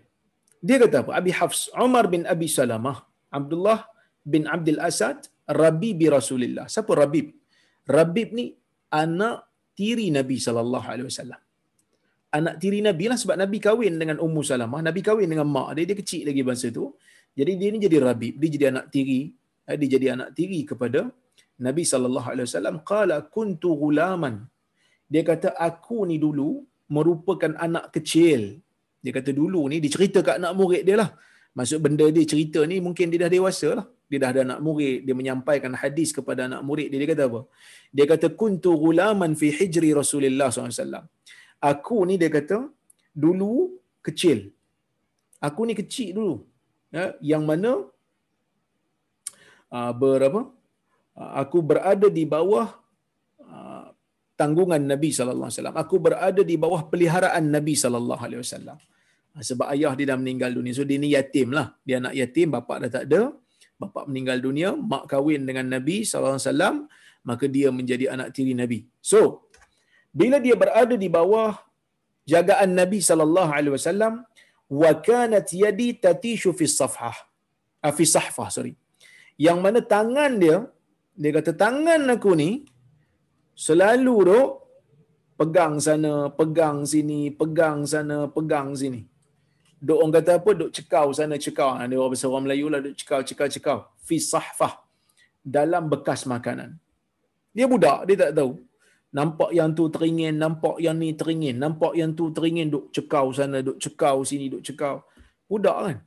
[0.63, 1.11] Dia kata apa?
[1.19, 2.97] Abi Hafs Umar bin Abi Salamah
[3.39, 3.79] Abdullah
[4.33, 5.27] bin Abdul Asad
[5.61, 6.65] Rabi Rasulillah.
[6.73, 7.27] Siapa Rabib?
[7.95, 8.45] Rabib ni
[9.03, 9.37] anak
[9.79, 11.41] tiri Nabi sallallahu alaihi wasallam.
[12.37, 15.85] Anak tiri Nabi lah sebab Nabi kahwin dengan Ummu Salamah, Nabi kahwin dengan mak dia,
[15.89, 16.85] dia kecil lagi masa tu.
[17.39, 19.21] Jadi dia ni jadi Rabib, dia jadi anak tiri,
[19.69, 21.01] eh, dia jadi anak tiri kepada
[21.65, 22.75] Nabi sallallahu alaihi wasallam.
[22.91, 24.35] Qala kuntu gulaman.
[25.05, 26.49] Dia kata aku ni dulu
[26.89, 28.41] merupakan anak kecil.
[29.03, 31.09] Dia kata dulu ni dicerita kat anak murid dia lah.
[31.57, 33.85] Maksud benda dia cerita ni mungkin dia dah dewasa lah.
[34.09, 34.99] Dia dah ada anak murid.
[35.05, 36.99] Dia menyampaikan hadis kepada anak murid dia.
[37.01, 37.41] Dia kata apa?
[37.95, 41.05] Dia kata, Kuntu gulaman fi hijri Rasulullah SAW.
[41.71, 42.57] Aku ni dia kata,
[43.23, 43.53] dulu
[44.07, 44.39] kecil.
[45.47, 46.35] Aku ni kecil dulu.
[46.95, 47.71] Ya, yang mana
[49.77, 50.41] uh, berapa?
[51.19, 52.67] Uh, aku berada di bawah
[53.53, 53.85] uh,
[54.41, 55.79] tanggungan Nabi sallallahu alaihi wasallam.
[55.83, 58.77] Aku berada di bawah peliharaan Nabi sallallahu alaihi wasallam.
[59.33, 60.73] Ha, sebab ayah dia dah meninggal dunia.
[60.77, 61.67] So dia ni yatim lah.
[61.87, 63.21] Dia anak yatim, bapak dah tak ada.
[63.81, 66.85] Bapak meninggal dunia, mak kahwin dengan Nabi SAW,
[67.29, 68.79] maka dia menjadi anak tiri Nabi.
[69.11, 69.49] So,
[70.13, 71.57] bila dia berada di bawah
[72.31, 74.21] jagaan Nabi SAW,
[74.81, 77.17] wa kanat yadi tatishu fi safhah.
[77.83, 78.77] Ah, fi sahfah, sorry.
[79.45, 80.57] Yang mana tangan dia,
[81.17, 82.51] dia kata tangan aku ni
[83.65, 84.49] selalu duk
[85.41, 89.01] pegang sana, pegang sini, pegang sana, pegang sini
[89.87, 91.69] duk orang kata apa duk cekau sana cekau.
[91.83, 93.77] Ada orang bahasa orang Melayu lah duk cekau cekau cekau.
[94.07, 94.73] Fi sahfah.
[95.55, 96.69] Dalam bekas makanan.
[97.55, 98.51] Dia budak dia tak tahu.
[99.17, 101.55] Nampak yang tu teringin nampak yang ni teringin.
[101.63, 104.95] Nampak yang tu teringin duk cekau sana duk cekau sini duk cekau.
[105.51, 105.97] Budak kan?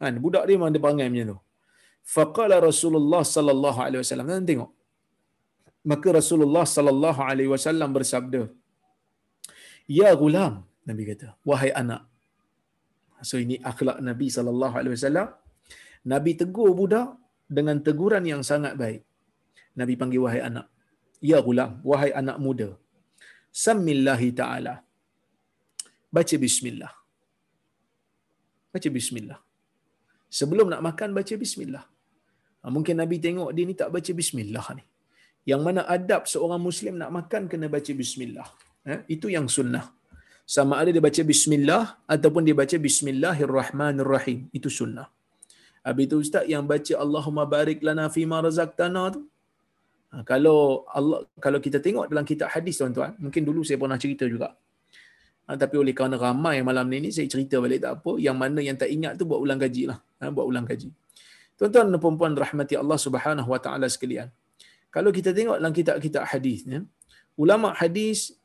[0.00, 0.14] Kan?
[0.24, 1.38] Budak dia memang dia perangai macam tu.
[2.14, 4.26] Faqala Rasulullah sallallahu alaihi wasallam.
[4.32, 4.70] Kan tengok.
[5.90, 8.42] Maka Rasulullah sallallahu alaihi wasallam bersabda
[9.86, 10.52] ya gulam
[10.88, 12.02] nabi kata wahai anak
[13.28, 15.28] So ini akhlak Nabi sallallahu alaihi wasallam.
[16.12, 17.08] Nabi tegur budak
[17.56, 19.02] dengan teguran yang sangat baik.
[19.80, 20.66] Nabi panggil wahai anak.
[21.30, 22.68] Ya gulam, wahai anak muda.
[23.64, 24.74] Samillahi ta'ala.
[26.16, 26.92] Baca bismillah.
[28.72, 29.38] Baca bismillah.
[30.38, 31.84] Sebelum nak makan baca bismillah.
[32.60, 34.84] Ha, mungkin Nabi tengok dia ni tak baca bismillah ni.
[35.50, 38.48] Yang mana adab seorang Muslim nak makan kena baca bismillah.
[38.86, 39.95] Ha, itu yang sunnah.
[40.46, 44.46] Sama ada dia baca bismillah ataupun dia baca bismillahirrahmanirrahim.
[44.54, 45.10] Itu sunnah.
[45.82, 49.20] Habis itu Ustaz yang baca Allahumma barik lana fima razaqtana tu.
[50.14, 54.22] Ha, kalau Allah kalau kita tengok dalam kitab hadis tuan-tuan, mungkin dulu saya pernah cerita
[54.30, 54.54] juga.
[55.50, 58.12] Ha, tapi oleh kerana ramai malam ni, ni saya cerita balik tak apa.
[58.22, 59.98] Yang mana yang tak ingat tu buat ulang kaji lah.
[60.22, 60.94] Ha, buat ulang kaji.
[61.58, 64.30] Tuan-tuan dan puan rahmati Allah Subhanahu wa taala sekalian.
[64.94, 66.86] Kalau kita tengok dalam kitab-kitab hadis ya,
[67.34, 68.36] ulama hadis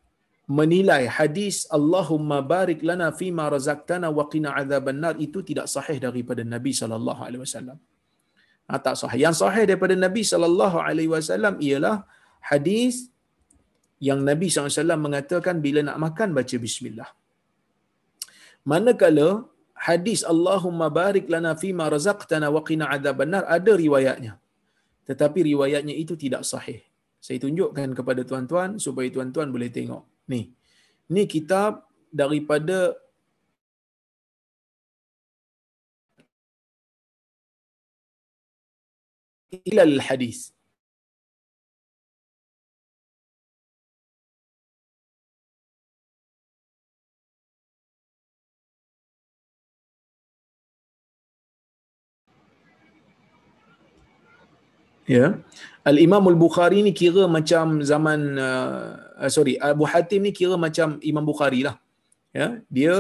[0.48, 6.74] menilai hadis Allahumma barik lana fima razaqtana wa qina adzabannar itu tidak sahih daripada Nabi
[6.74, 7.78] sallallahu alaihi wasallam.
[8.68, 9.20] Ha, tak sahih.
[9.26, 11.96] Yang sahih daripada Nabi sallallahu alaihi wasallam ialah
[12.52, 13.12] hadis
[14.08, 17.10] yang Nabi SAW mengatakan bila nak makan baca bismillah.
[18.72, 19.28] Manakala
[19.88, 24.34] hadis Allahumma barik lana fima razaqtana wa qina adzabannar ada riwayatnya.
[25.10, 26.82] Tetapi riwayatnya itu tidak sahih.
[27.26, 30.04] Saya tunjukkan kepada tuan-tuan supaya tuan-tuan boleh tengok.
[30.32, 30.42] Ni.
[31.12, 32.96] Ni kitab daripada
[39.68, 40.56] ilal hadis.
[55.12, 55.44] Ya.
[55.82, 61.02] Al Imam Al Bukhari ni kira macam zaman uh, sorry Abu Hatim ni kira macam
[61.02, 61.82] Imam Bukhari lah.
[62.32, 62.96] Ya, dia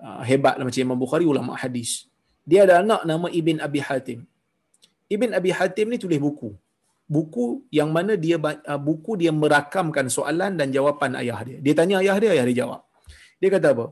[0.00, 2.08] uh, hebat lah macam Imam Bukhari ulama hadis.
[2.48, 4.24] Dia ada anak nama Ibn Abi Hatim.
[5.12, 6.50] Ibn Abi Hatim ni tulis buku.
[7.04, 11.58] Buku yang mana dia uh, buku dia merakamkan soalan dan jawapan ayah dia.
[11.60, 12.80] Dia tanya ayah dia, ayah dia jawab.
[13.40, 13.86] Dia kata apa?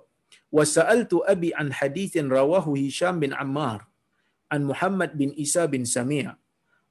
[0.49, 3.85] Wasa'altu abi an hadithin rawahu Hisham bin Ammar
[4.49, 5.37] an Muhammad bin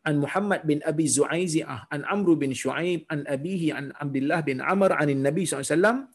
[0.07, 3.91] Isa bin Sami' an Muhammad bin Abi Zu'aizi'ah an Amr bin Shu'aib an abihi an
[3.99, 6.07] Abdullah bin Amr an Nabi SAW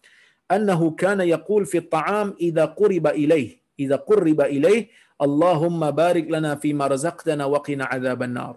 [0.48, 4.88] annahu kana yaqul fi at-ta'am idza quriba ilayh idza qurriba ilayh
[5.20, 8.56] Allahumma barik lana fi ma razaqtana wa qina adzaban nar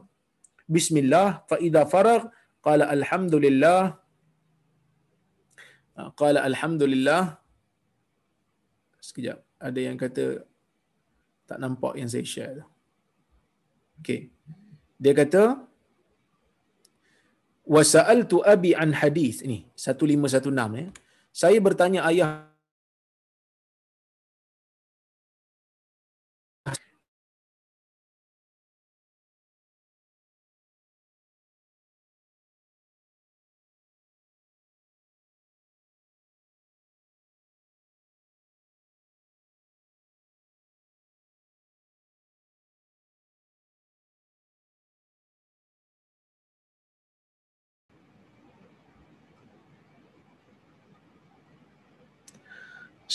[0.65, 2.25] Bismillah fa idza faragh
[2.65, 4.01] qala alhamdulillah
[6.17, 7.38] qala alhamdulillah
[8.99, 9.39] sekejap.
[9.61, 10.41] Ada yang kata
[11.45, 12.65] tak nampak yang saya share tu
[14.01, 14.33] okey
[15.02, 15.43] dia kata
[17.66, 20.88] wasa'altu abi an hadis ini 1516 ya.
[21.36, 22.48] Saya bertanya ayah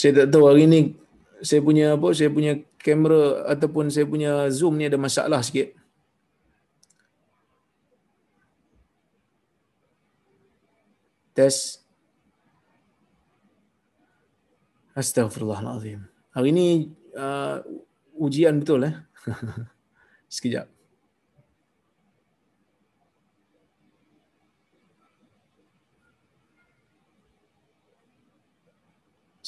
[0.01, 0.81] saya tak tahu hari ni
[1.45, 5.77] saya punya apa saya punya kamera ataupun saya punya zoom ni ada masalah sikit
[11.37, 11.81] test
[14.91, 16.03] Astaghfirullahalazim.
[16.35, 16.67] Hari ni
[17.15, 17.63] uh,
[18.19, 18.95] ujian betul eh.
[20.35, 20.67] Sekejap.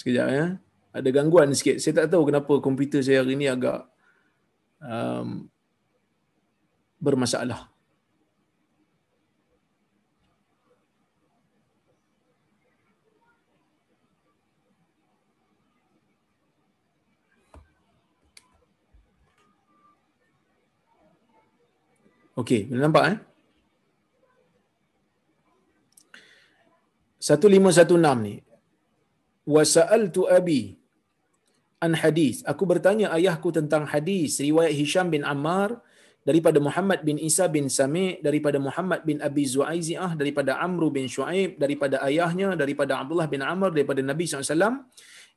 [0.03, 0.47] Sekejap ya.
[0.91, 1.79] Ada gangguan sikit.
[1.79, 3.87] Saya tak tahu kenapa komputer saya hari ini agak
[4.83, 5.47] um,
[6.99, 7.71] bermasalah.
[22.35, 23.19] Okey, boleh nampak eh?
[27.23, 28.43] 1516 ni
[29.47, 30.79] wasa'altu abi
[31.83, 32.47] an hadis.
[32.47, 35.83] Aku bertanya ayahku tentang hadis riwayat Hisham bin Ammar
[36.23, 41.59] daripada Muhammad bin Isa bin Sami daripada Muhammad bin Abi Zuaiziah daripada Amr bin Shu'aib
[41.59, 44.87] daripada ayahnya daripada Abdullah bin Amr daripada Nabi SAW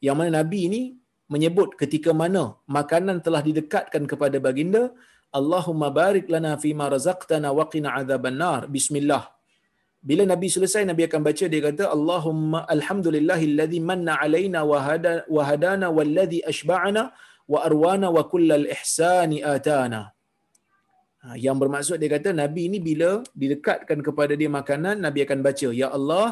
[0.06, 0.82] yang mana Nabi ini
[1.26, 4.94] menyebut ketika mana makanan telah didekatkan kepada baginda
[5.34, 9.35] Allahumma barik lana fima razaqtana wa qina adzaban nar bismillah
[10.08, 15.42] bila Nabi selesai Nabi akan baca dia kata Allahumma alhamdulillahilladzi manna alaina wa hada wa
[15.50, 17.04] hadana walladzi ashba'ana
[17.54, 20.02] wa arwana wa kullal ihsani atana.
[21.26, 25.70] Ha, yang bermaksud dia kata Nabi ini bila didekatkan kepada dia makanan Nabi akan baca
[25.82, 26.28] ya Allah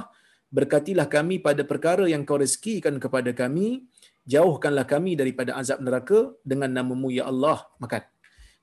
[0.57, 3.89] berkatilah kami pada perkara yang kau rezekikan kepada kami
[4.33, 6.19] jauhkanlah kami daripada azab neraka
[6.51, 8.05] dengan namamu ya Allah makan.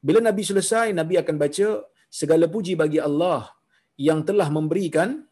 [0.07, 1.69] Bila Nabi selesai, Nabi akan baca
[2.21, 3.53] segala puji bagi Allah
[4.01, 5.29] yang telah memberikan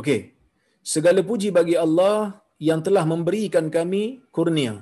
[0.00, 0.32] Okey.
[0.80, 4.80] Segala puji bagi Allah yang telah memberikan kami kurnia,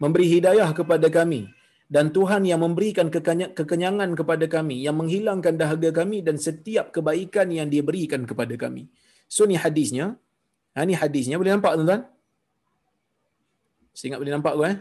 [0.00, 1.52] memberi hidayah kepada kami
[1.94, 3.06] dan Tuhan yang memberikan
[3.58, 8.90] kekenyangan kepada kami, yang menghilangkan dahaga kami dan setiap kebaikan yang dia berikan kepada kami.
[9.30, 10.18] So ni hadisnya.
[10.74, 12.02] Ha, ni hadisnya boleh nampak tuan-tuan?
[13.94, 14.76] Saya ingat boleh nampak kau eh?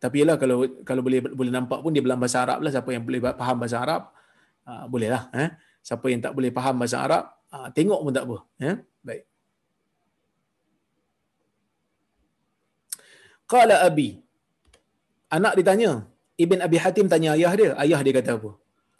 [0.00, 3.04] Tapi ialah kalau kalau boleh boleh nampak pun dia dalam bahasa Arab lah siapa yang
[3.04, 4.02] boleh faham bahasa Arab
[4.64, 5.52] uh, boleh lah eh
[5.84, 8.72] siapa yang tak boleh faham bahasa Arab uh, tengok pun tak apa ya
[9.04, 9.22] baik
[13.52, 14.08] Qala abi
[15.36, 15.92] anak ditanya
[16.44, 18.50] Ibn Abi Hatim tanya ayah dia ayah dia kata apa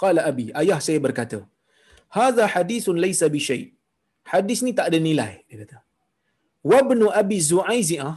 [0.02, 1.38] Qala abi ayah saya berkata
[2.16, 3.62] hadza hadisun laysa bi syai
[4.32, 5.78] hadis ni tak ada nilai dia kata
[6.72, 8.14] wabnu abi zuaiziah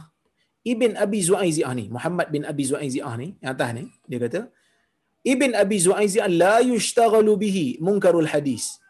[0.72, 4.40] Ibn Abi Zu'aizi'ah ni, Muhammad bin Abi Zu'aizi'ah ni, yang atas ni, dia kata,
[5.32, 8.80] Ibn Abi Zu'aizi'ah la yushtaghalu bihi munkarul hadis.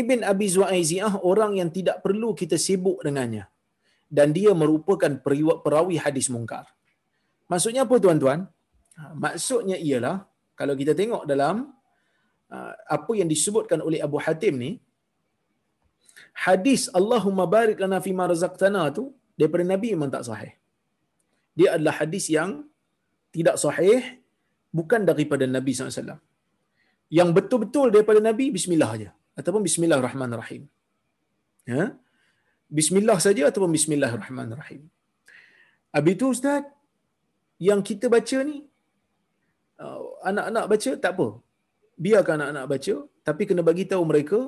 [0.00, 3.50] Ibn Abi Zu'aizi'ah orang yang tidak perlu kita sibuk dengannya.
[4.06, 5.12] Dan dia merupakan
[5.66, 6.70] perawi hadis mungkar.
[7.52, 8.40] Maksudnya apa tuan-tuan?
[8.98, 10.16] Ha, maksudnya ialah,
[10.58, 11.56] kalau kita tengok dalam
[12.52, 12.56] ha,
[12.96, 14.70] apa yang disebutkan oleh Abu Hatim ni,
[16.46, 19.04] hadis Allahumma barik lana fima razaqtana tu,
[19.38, 20.52] daripada Nabi memang tak sahih
[21.58, 22.50] dia adalah hadis yang
[23.34, 24.00] tidak sahih
[24.78, 26.22] bukan daripada Nabi SAW.
[27.18, 29.10] Yang betul-betul daripada Nabi, Bismillah saja.
[29.34, 30.62] Ataupun Bismillahirrahmanirrahim.
[31.66, 31.84] Ya?
[32.78, 34.82] Bismillah saja ataupun Bismillahirrahmanirrahim.
[35.96, 36.62] Habis itu Ustaz,
[37.66, 38.56] yang kita baca ni,
[39.82, 41.28] uh, anak-anak baca tak apa.
[42.04, 42.94] Biarkan anak-anak baca,
[43.26, 44.38] tapi kena bagi tahu mereka,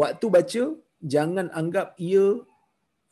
[0.00, 0.62] waktu baca,
[1.14, 2.26] jangan anggap ia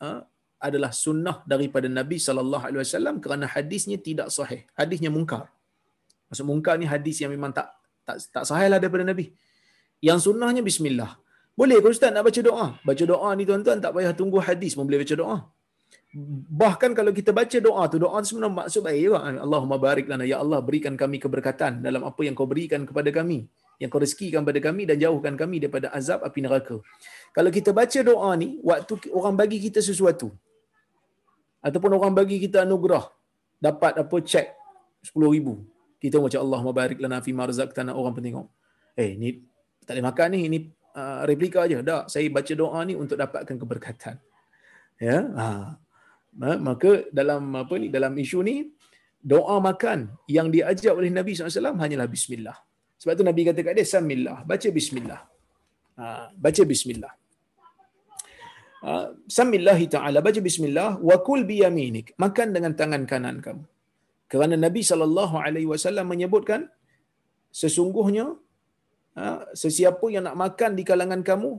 [0.05, 0.21] uh,
[0.67, 4.65] adalah sunnah daripada Nabi sallallahu alaihi wasallam kerana hadisnya tidak sahih.
[4.73, 5.45] Hadisnya mungkar.
[6.33, 7.69] Maksud mungkar ni hadis yang memang tak
[8.09, 9.27] tak tak sahihlah daripada Nabi.
[10.01, 11.13] Yang sunnahnya bismillah.
[11.61, 12.67] Boleh ke ustaz nak baca doa?
[12.89, 15.37] Baca doa ni tuan-tuan tak payah tunggu hadis pun boleh baca doa.
[16.63, 19.19] Bahkan kalau kita baca doa tu, doa tu sebenarnya maksud baik juga.
[19.47, 20.23] Allahumma barik lana.
[20.23, 23.51] Ya Allah, berikan kami keberkatan dalam apa yang kau berikan kepada kami.
[23.83, 26.77] Yang kau rezekikan kepada kami dan jauhkan kami daripada azab api neraka.
[27.35, 30.31] Kalau kita baca doa ni, waktu orang bagi kita sesuatu,
[31.65, 33.09] ataupun orang bagi kita anugerah
[33.57, 34.47] dapat apa cek
[35.17, 38.47] 10000 kita macam Allah mabarik lana fi marzaqtana orang pun tengok
[39.01, 39.41] eh ni
[39.89, 40.59] tak boleh makan ni ini
[40.93, 44.21] uh, replika aja dak saya baca doa ni untuk dapatkan keberkatan
[45.01, 45.81] ya ha.
[46.69, 48.57] Maka dalam apa ni dalam isu ni
[49.33, 49.99] doa makan
[50.37, 52.57] yang diajar oleh Nabi SAW hanyalah bismillah
[53.01, 55.21] sebab tu Nabi kata kat dia samillah baca bismillah
[55.99, 56.05] ha.
[56.45, 57.13] baca bismillah
[58.85, 59.07] Ah,
[59.37, 63.65] Samillahi ta'ala, baca bismillah, wa kul biyaminik, makan dengan tangan kanan kamu.
[64.29, 66.69] Kerana Nabi SAW menyebutkan,
[67.61, 68.27] sesungguhnya,
[69.17, 71.53] ah, sesiapa yang nak makan di kalangan kamu,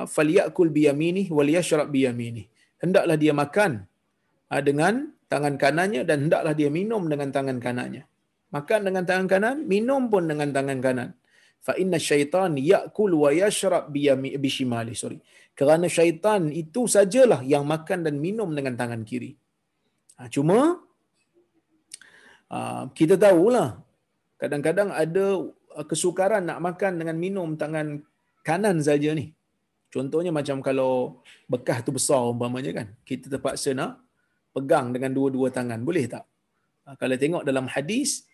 [0.00, 2.48] ah, faliyakul biyaminih, waliyashrab biyaminih.
[2.80, 3.84] Hendaklah dia makan
[4.60, 8.04] dengan tangan kanannya dan hendaklah dia minum dengan tangan kanannya.
[8.52, 11.16] Makan dengan tangan kanan, minum pun dengan tangan kanan.
[11.64, 15.24] Fa inna syaitan yakul wa yashrab bi bishimali sorry.
[15.56, 19.32] Kerana syaitan itu sajalah yang makan dan minum dengan tangan kiri.
[20.20, 20.84] Ha, cuma
[22.52, 23.80] uh, kita tahulah
[24.36, 25.48] kadang-kadang ada
[25.88, 28.04] kesukaran nak makan dengan minum tangan
[28.44, 29.32] kanan saja ni.
[29.92, 34.02] Contohnya macam kalau bekas tu besar umpamanya kan kita terpaksa nak
[34.56, 36.24] pegang dengan dua-dua tangan boleh tak
[36.84, 38.28] ha, kalau tengok dalam hadis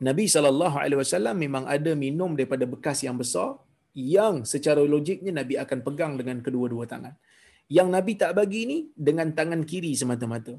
[0.00, 3.60] Nabi saw memang ada minum daripada bekas yang besar
[3.92, 7.14] yang secara logiknya Nabi akan pegang dengan kedua-dua tangan.
[7.70, 10.54] Yang Nabi tak bagi ni dengan tangan kiri semata-mata.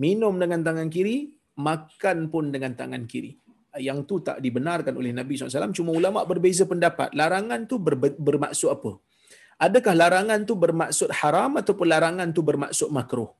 [0.00, 1.16] Minum dengan tangan kiri,
[1.60, 3.36] makan pun dengan tangan kiri.
[3.74, 5.74] Yang tu tak dibenarkan oleh Nabi SAW.
[5.74, 7.10] Cuma ulama berbeza pendapat.
[7.20, 8.92] Larangan tu ber- bermaksud apa?
[9.66, 13.30] Adakah larangan tu bermaksud haram ataupun larangan tu bermaksud makruh?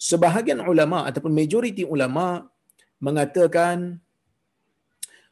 [0.00, 2.48] Sebahagian ulama ataupun majoriti ulama
[3.04, 4.00] mengatakan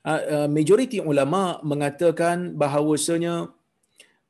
[0.09, 3.53] Ah, ah, majoriti ulama mengatakan bahawasanya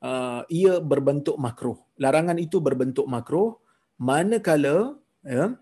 [0.02, 1.78] uh, ia berbentuk makruh.
[2.02, 3.60] Larangan itu berbentuk makruh
[4.00, 5.54] manakala ya,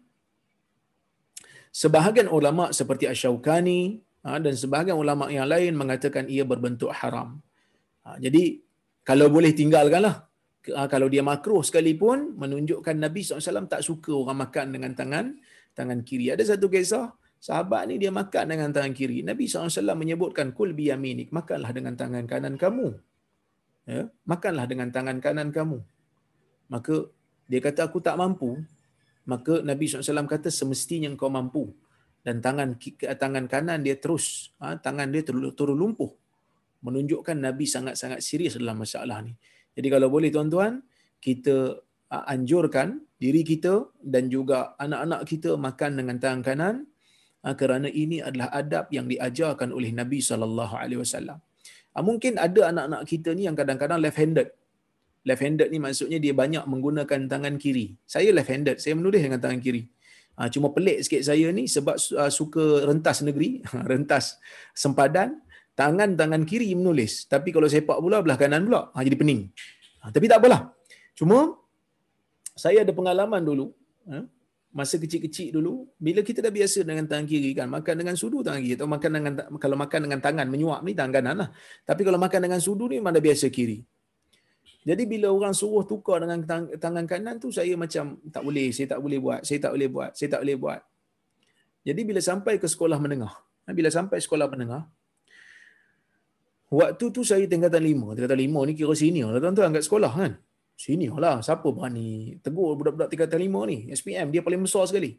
[1.68, 4.00] sebahagian ulama seperti Asy-Syaukani
[4.44, 7.38] dan sebahagian ulama yang lain mengatakan ia berbentuk haram.
[8.18, 8.62] Jadi
[9.06, 10.25] kalau boleh tinggalkanlah.
[10.74, 15.38] Ah, kalau dia makruh sekalipun menunjukkan Nabi SAW tak suka orang makan dengan tangan
[15.78, 16.34] tangan kiri.
[16.34, 19.22] Ada satu kisah sahabat ni dia makan dengan tangan kiri.
[19.22, 22.98] Nabi SAW menyebutkan kul biyaminik, makanlah dengan tangan kanan kamu.
[23.86, 25.78] Ya, makanlah dengan tangan kanan kamu.
[26.66, 27.06] Maka
[27.46, 28.58] dia kata aku tak mampu.
[29.26, 31.70] Maka Nabi SAW kata semestinya kau mampu.
[32.26, 36.10] Dan tangan tangan kanan dia terus, ha, tangan dia turun lumpuh.
[36.82, 39.30] Menunjukkan Nabi sangat-sangat serius dalam masalah ni.
[39.76, 40.80] Jadi kalau boleh tuan-tuan,
[41.20, 41.76] kita
[42.12, 46.74] uh, anjurkan diri kita dan juga anak-anak kita makan dengan tangan kanan
[47.44, 51.38] uh, kerana ini adalah adab yang diajarkan oleh Nabi sallallahu alaihi wasallam.
[51.92, 54.48] Uh, mungkin ada anak-anak kita ni yang kadang-kadang left handed.
[55.28, 57.98] Left handed ni maksudnya dia banyak menggunakan tangan kiri.
[58.08, 59.84] Saya left handed, saya menulis dengan tangan kiri.
[60.52, 61.96] cuma pelik sikit saya ni sebab
[62.28, 64.36] suka rentas negeri, rentas
[64.76, 65.40] sempadan,
[65.76, 67.28] tangan-tangan kiri menulis.
[67.28, 69.52] Tapi kalau sepak pula belah kanan pula, ha, jadi pening.
[70.02, 70.72] Ha, tapi tak apalah.
[71.12, 71.60] Cuma
[72.56, 73.70] saya ada pengalaman dulu.
[74.08, 74.24] Ha,
[74.72, 78.60] masa kecil-kecil dulu, bila kita dah biasa dengan tangan kiri kan, makan dengan sudu tangan
[78.64, 78.74] kiri.
[78.80, 81.48] Atau makan dengan, kalau makan dengan tangan menyuap ni tangan kanan lah.
[81.84, 83.84] Tapi kalau makan dengan sudu ni mana biasa kiri.
[84.86, 86.46] Jadi bila orang suruh tukar dengan
[86.78, 90.10] tangan kanan tu, saya macam tak boleh, saya tak boleh buat, saya tak boleh buat,
[90.14, 90.80] saya tak boleh buat.
[91.82, 93.34] Jadi bila sampai ke sekolah menengah,
[93.66, 94.86] ha, bila sampai sekolah menengah,
[96.66, 98.14] Waktu tu saya tingkatan lima.
[98.18, 100.32] Tingkatan lima ni kira senior lah tuan-tuan kat sekolah kan.
[100.74, 101.38] Senior lah.
[101.38, 103.86] Siapa berani tegur budak-budak tingkatan lima ni?
[103.94, 105.14] SPM dia paling besar sekali.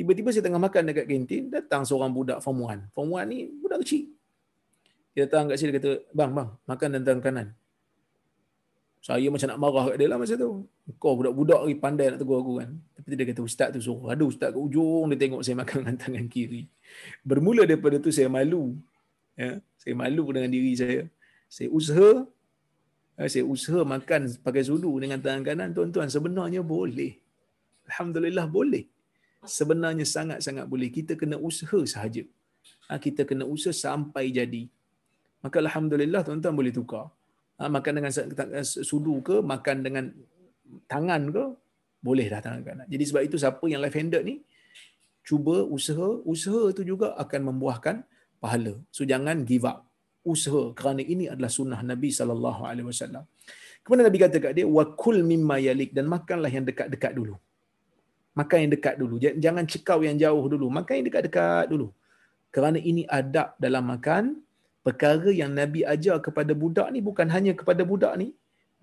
[0.00, 2.88] Tiba-tiba saya tengah makan dekat kantin, datang seorang budak form 1.
[2.96, 4.08] Form 1 ni budak kecil.
[5.12, 7.48] Dia datang kat sini, dia kata, bang, bang, makan dan tangan kanan.
[9.04, 10.64] Saya macam nak marah kat dia lah masa tu.
[10.96, 12.80] Kau budak-budak lagi pandai nak tegur aku kan.
[12.96, 14.08] Tapi dia kata, ustaz tu suruh.
[14.08, 16.64] Ada ustaz kat ujung, dia tengok saya makan dengan tangan kiri.
[17.20, 18.80] Bermula daripada tu saya malu.
[19.36, 21.08] Ya, saya malu dengan diri saya.
[21.48, 22.28] Saya usaha
[23.16, 27.16] ya, saya usaha makan pakai sudu dengan tangan kanan tuan-tuan sebenarnya boleh.
[27.88, 28.84] Alhamdulillah boleh.
[29.40, 30.92] Sebenarnya sangat-sangat boleh.
[30.92, 32.28] Kita kena usaha sahaja.
[32.92, 34.68] Ha, kita kena usaha sampai jadi.
[35.40, 37.08] Maka alhamdulillah tuan-tuan boleh tukar.
[37.56, 38.12] Ha, makan dengan
[38.62, 40.04] sudu ke, makan dengan
[40.84, 41.44] tangan ke,
[42.04, 42.86] boleh dah tangan kanan.
[42.92, 44.44] Jadi sebab itu siapa yang left handed ni
[45.24, 48.04] cuba usaha, usaha itu juga akan membuahkan
[48.42, 48.74] pahala.
[48.96, 49.78] So jangan give up
[50.32, 53.24] usaha kerana ini adalah sunnah Nabi sallallahu alaihi wasallam.
[53.84, 57.34] Kemudian Nabi kata kat dia wa kul mimma yalik dan makanlah yang dekat-dekat dulu.
[58.38, 59.14] Makan yang dekat dulu.
[59.44, 60.66] Jangan cekau yang jauh dulu.
[60.78, 61.88] Makan yang dekat-dekat dulu.
[62.54, 64.24] Kerana ini adab dalam makan
[64.86, 68.28] perkara yang Nabi ajar kepada budak ni bukan hanya kepada budak ni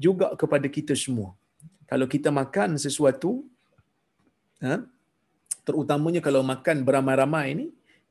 [0.06, 1.30] juga kepada kita semua.
[1.90, 3.32] Kalau kita makan sesuatu
[4.66, 4.84] ha,
[5.68, 7.68] terutamanya kalau makan beramai-ramai ni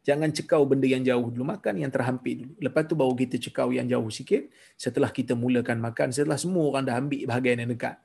[0.07, 1.51] Jangan cekau benda yang jauh dulu.
[1.51, 2.55] Makan yang terhampir dulu.
[2.63, 4.47] Lepas tu baru kita cekau yang jauh sikit.
[4.79, 6.15] Setelah kita mulakan makan.
[6.15, 7.99] Setelah semua orang dah ambil bahagian yang dekat.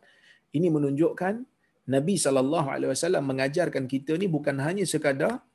[0.49, 1.45] Ini menunjukkan
[1.93, 5.45] Nabi SAW mengajarkan kita ni bukan hanya sekadar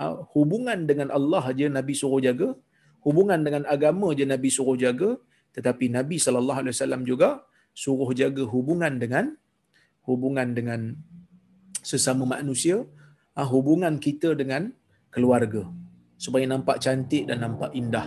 [0.00, 2.56] uh, hubungan dengan Allah aja Nabi suruh jaga.
[3.04, 5.20] Hubungan dengan agama aja Nabi suruh jaga.
[5.52, 7.44] Tetapi Nabi SAW juga
[7.76, 9.36] suruh jaga hubungan dengan
[10.08, 10.96] hubungan dengan
[11.84, 12.88] sesama manusia.
[13.36, 14.72] Uh, hubungan kita dengan
[15.12, 15.68] keluarga
[16.24, 18.06] supaya nampak cantik dan nampak indah.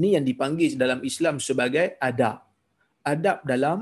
[0.00, 2.40] Ini yang dipanggil dalam Islam sebagai adab.
[3.12, 3.78] Adab dalam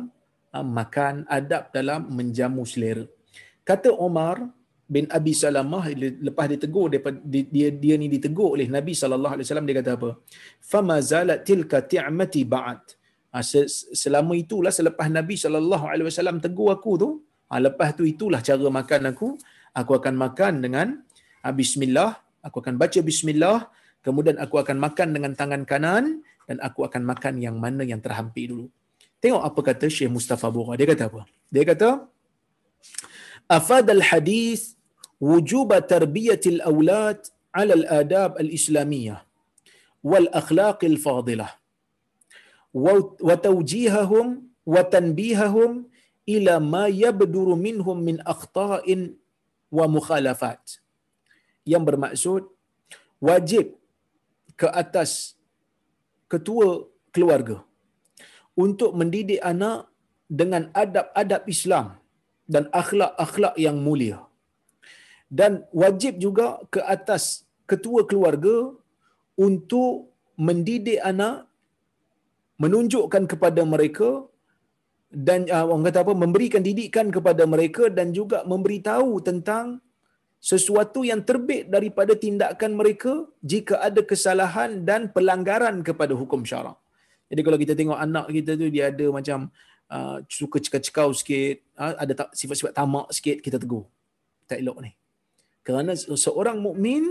[0.56, 3.06] uh, makan, adab dalam menjamu selera.
[3.62, 4.36] Kata Omar
[4.94, 5.84] bin Abi Salamah
[6.26, 7.00] lepas ditegur dia,
[7.54, 10.10] dia dia ni ditegur oleh Nabi sallallahu alaihi wasallam dia kata apa?
[10.72, 12.82] Fama zalat tilka ti'mati ba'd.
[13.28, 13.44] Ha,
[14.02, 17.08] selama itulah selepas Nabi sallallahu alaihi wasallam tegur aku tu,
[17.52, 19.28] ha, lepas tu itulah cara makan aku,
[19.76, 20.86] aku akan makan dengan
[21.44, 22.10] ha, bismillah
[22.48, 23.58] aku akan baca bismillah,
[24.06, 26.04] kemudian aku akan makan dengan tangan kanan
[26.48, 28.66] dan aku akan makan yang mana yang terhampir dulu.
[29.22, 30.72] Tengok apa kata Syekh Mustafa Bura.
[30.80, 31.22] Dia kata apa?
[31.54, 31.88] Dia kata
[33.58, 34.60] afad al-hadis
[35.28, 37.18] wujub tarbiyatil awlad
[37.60, 39.20] ala al-adab al-islamiyah
[40.10, 41.50] wal akhlaq al-fadilah
[43.28, 44.26] wa tawjihahum
[44.74, 45.88] wa tanbihahum
[46.34, 49.16] ila ma yabduru minhum min akhta'in
[49.72, 50.60] wa mukhalafat
[51.72, 52.42] yang bermaksud
[53.28, 53.66] wajib
[54.60, 55.10] ke atas
[56.32, 56.68] ketua
[57.14, 57.56] keluarga
[58.64, 59.78] untuk mendidik anak
[60.40, 61.86] dengan adab-adab Islam
[62.54, 64.18] dan akhlak-akhlak yang mulia.
[65.38, 65.52] Dan
[65.82, 68.56] wajib juga ke atas ketua keluarga
[69.46, 70.08] untuk
[70.46, 71.36] mendidik anak
[72.62, 74.08] menunjukkan kepada mereka
[75.28, 79.66] dan uh, orang kata apa memberikan didikan kepada mereka dan juga memberitahu tentang
[80.38, 86.78] sesuatu yang terbit daripada tindakan mereka jika ada kesalahan dan pelanggaran kepada hukum syarak.
[87.28, 89.50] Jadi kalau kita tengok anak kita tu dia ada macam
[89.90, 93.84] uh, suka cekau-cekau sikit, uh, ada tak, sifat-sifat tamak sikit, kita tegur.
[94.48, 94.90] Tak elok ni.
[95.66, 97.04] Kerana seorang mukmin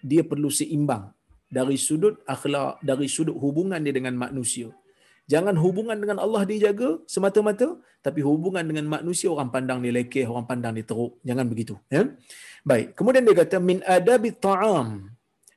[0.00, 1.12] dia perlu seimbang
[1.52, 4.72] dari sudut akhlak, dari sudut hubungan dia dengan manusia.
[5.30, 10.46] Jangan hubungan dengan Allah dijaga semata-mata, tapi hubungan dengan manusia orang pandang dia lekeh, orang
[10.50, 11.22] pandang dia teruk.
[11.22, 11.78] Jangan begitu.
[11.86, 12.10] Ya?
[12.66, 12.98] Baik.
[12.98, 15.08] Kemudian dia kata, min adabi ta'am.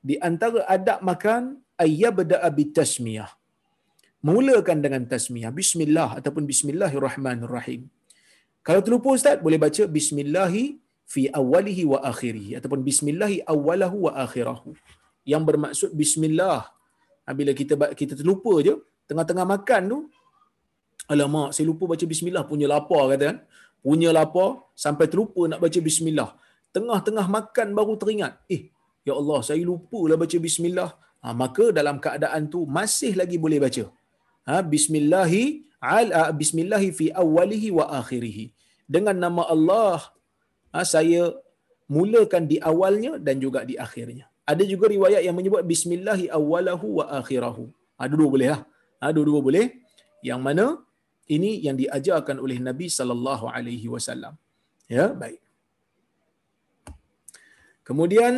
[0.05, 3.29] Di antara adab makan, ayyabda'a bitasmiyah.
[4.21, 5.53] Mulakan dengan tasmiyah.
[5.53, 7.89] Bismillah ataupun Bismillahirrahmanirrahim.
[8.65, 12.57] Kalau terlupa Ustaz, boleh baca Bismillahi fi awalihi wa akhirihi.
[12.57, 14.73] Ataupun Bismillahi awalahu wa akhirahu.
[15.25, 16.73] Yang bermaksud Bismillah.
[17.37, 18.77] Bila kita kita terlupa je,
[19.09, 19.99] tengah-tengah makan tu,
[21.13, 23.37] alamak, saya lupa baca Bismillah, punya lapar kata kan.
[23.85, 26.29] Punya lapar, sampai terlupa nak baca Bismillah.
[26.75, 28.61] Tengah-tengah makan baru teringat, eh,
[29.07, 30.89] Ya Allah, saya lupa lah baca Bismillah.
[31.23, 33.85] Ha, maka dalam keadaan tu masih lagi boleh baca.
[34.49, 35.43] Ha, Bismillahi
[35.93, 36.09] al
[36.41, 38.45] Bismillahi fi awalihi wa akhirihi.
[38.95, 40.09] Dengan nama Allah,
[40.73, 41.21] ha, saya
[41.97, 44.25] mulakan di awalnya dan juga di akhirnya.
[44.51, 47.65] Ada juga riwayat yang menyebut Bismillahi awalahu wa akhirahu.
[47.97, 48.61] Ha, dua-dua boleh lah.
[48.65, 48.74] Ha,
[49.15, 49.65] dua-dua boleh.
[50.29, 50.65] Yang mana
[51.35, 54.33] ini yang diajarkan oleh Nabi sallallahu alaihi wasallam.
[54.95, 55.41] Ya, baik.
[57.87, 58.33] Kemudian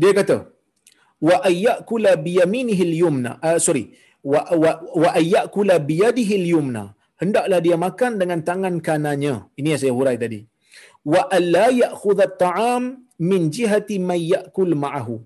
[0.00, 0.36] dia kata
[1.28, 3.84] wa ayyakula biyaminihi al-yumna uh, sorry
[4.32, 6.82] wa wa, wa ayyakula biyadihi al-yumna
[7.22, 10.40] hendaklah dia makan dengan tangan kanannya ini yang saya hurai tadi
[11.12, 12.82] wa alla ya'khudha at-ta'am
[13.30, 15.16] min jihati may ya'kul ma'ahu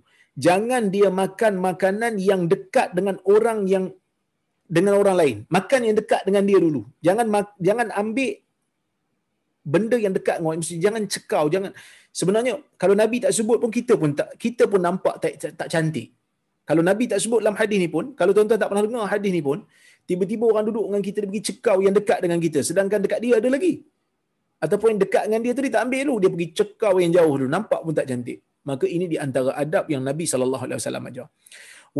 [0.46, 3.84] jangan dia makan makanan yang dekat dengan orang yang
[4.76, 5.36] dengan orang lain.
[5.56, 6.82] Makan yang dekat dengan dia dulu.
[7.06, 7.26] Jangan
[7.58, 8.32] jangan ambil
[9.72, 11.70] benda yang dekat dengan mesti jangan cekau jangan.
[12.18, 15.68] Sebenarnya kalau nabi tak sebut pun kita pun tak kita pun nampak tak tak, tak
[15.74, 16.08] cantik.
[16.68, 19.42] Kalau nabi tak sebut dalam hadis ni pun kalau tuan-tuan tak pernah dengar hadis ni
[19.48, 19.58] pun
[20.08, 22.60] tiba-tiba orang duduk dengan kita dia pergi cekau yang dekat dengan kita.
[22.68, 23.74] Sedangkan dekat dia ada lagi.
[24.64, 26.16] Ataupun yang dekat dengan dia tu dia tak ambil dulu.
[26.22, 27.50] Dia pergi cekau yang jauh dulu.
[27.50, 28.38] Nampak pun tak cantik
[28.68, 31.26] maka ini di antara adab yang nabi sallallahu alaihi wasallam ajar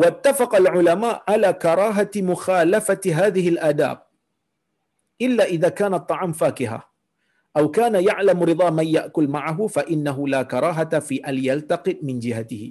[0.00, 3.98] wattafaqa ulama ala karahati mukhalafati hadhihi al-adab
[5.26, 6.82] illa idza kana at-ta'am fakihah
[7.50, 12.22] atau kana ya'lamu ridha man ya'kul ma'ahu fa innahu la karahata fi al yaltaqit min
[12.24, 12.68] jihatihi.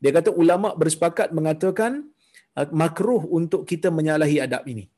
[0.00, 2.08] Dia kata ulama bersepakat mengatakan
[2.56, 4.88] uh, makruh untuk kita menyalahi adab ini.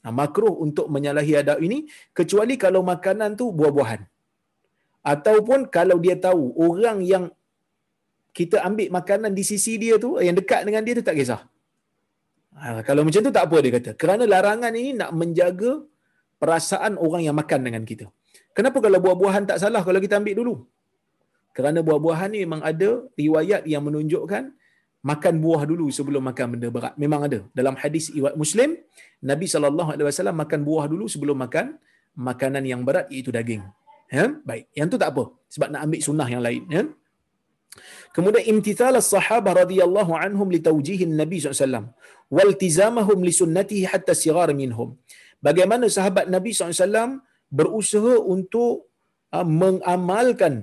[0.00, 1.84] Nah, makruh untuk menyalahi adab ini
[2.16, 4.08] kecuali kalau makanan tu buah-buahan.
[5.04, 7.24] Ataupun kalau dia tahu orang yang
[8.38, 11.40] kita ambil makanan di sisi dia tu yang dekat dengan dia tu tak kisah.
[12.60, 13.90] Ha, kalau macam tu tak apa dia kata.
[14.00, 15.72] Kerana larangan ini nak menjaga
[16.42, 18.06] perasaan orang yang makan dengan kita.
[18.56, 20.54] Kenapa kalau buah-buahan tak salah kalau kita ambil dulu?
[21.56, 22.88] Kerana buah-buahan ni memang ada
[23.22, 24.44] riwayat yang menunjukkan
[25.10, 26.94] makan buah dulu sebelum makan benda berat.
[27.04, 27.38] Memang ada.
[27.58, 28.70] Dalam hadis riwayat Muslim,
[29.30, 31.66] Nabi SAW makan buah dulu sebelum makan
[32.28, 33.64] makanan yang berat iaitu daging.
[34.12, 34.26] Ya?
[34.48, 34.64] Baik.
[34.78, 35.24] Yang tu tak apa.
[35.52, 36.62] Sebab nak ambil sunnah yang lain.
[36.76, 36.82] Ya?
[38.16, 41.86] Kemudian imtithal as-sahabah radhiyallahu anhum li tawjihin Nabi SAW
[42.36, 44.90] waltizamahum li sunnatihi hatta sigar minhum.
[45.46, 47.22] Bagaimana sahabat Nabi SAW
[47.58, 48.72] berusaha untuk
[49.36, 50.54] uh, mengamalkan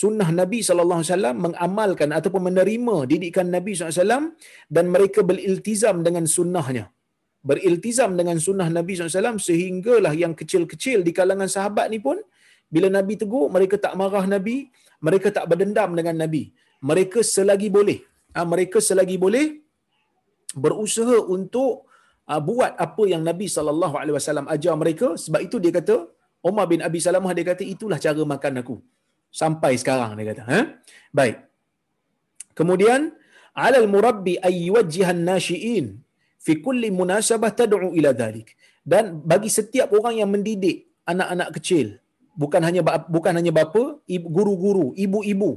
[0.00, 4.34] sunnah Nabi wasallam mengamalkan ataupun menerima didikan Nabi wasallam
[4.76, 6.84] dan mereka beriltizam dengan sunnahnya
[7.50, 12.18] beriltizam dengan sunnah Nabi SAW sehinggalah yang kecil-kecil di kalangan sahabat ni pun
[12.74, 14.56] bila Nabi tegur mereka tak marah Nabi
[15.06, 16.42] mereka tak berdendam dengan Nabi.
[16.90, 17.98] Mereka selagi boleh.
[18.34, 19.46] Ha, mereka selagi boleh
[20.64, 21.72] berusaha untuk
[22.30, 25.08] uh, buat apa yang Nabi SAW ajar mereka.
[25.24, 25.96] Sebab itu dia kata
[26.48, 28.76] Umar bin Abi Salamah dia kata itulah cara makan aku.
[29.40, 30.60] Sampai sekarang dia kata ha?
[31.18, 31.36] Baik.
[32.58, 33.00] Kemudian
[33.64, 35.86] alal murabbi ay yuwajjihan nashiin
[36.44, 38.50] fi kulli munasabah tad'u ila dhalik.
[38.92, 40.76] Dan bagi setiap orang yang mendidik
[41.12, 41.86] anak-anak kecil
[42.42, 42.82] bukan hanya
[43.16, 43.82] bukan hanya bapa
[44.36, 45.52] guru-guru ibu-ibu.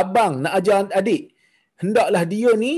[0.00, 1.22] Abang nak ajar adik.
[1.82, 2.74] Hendaklah dia ni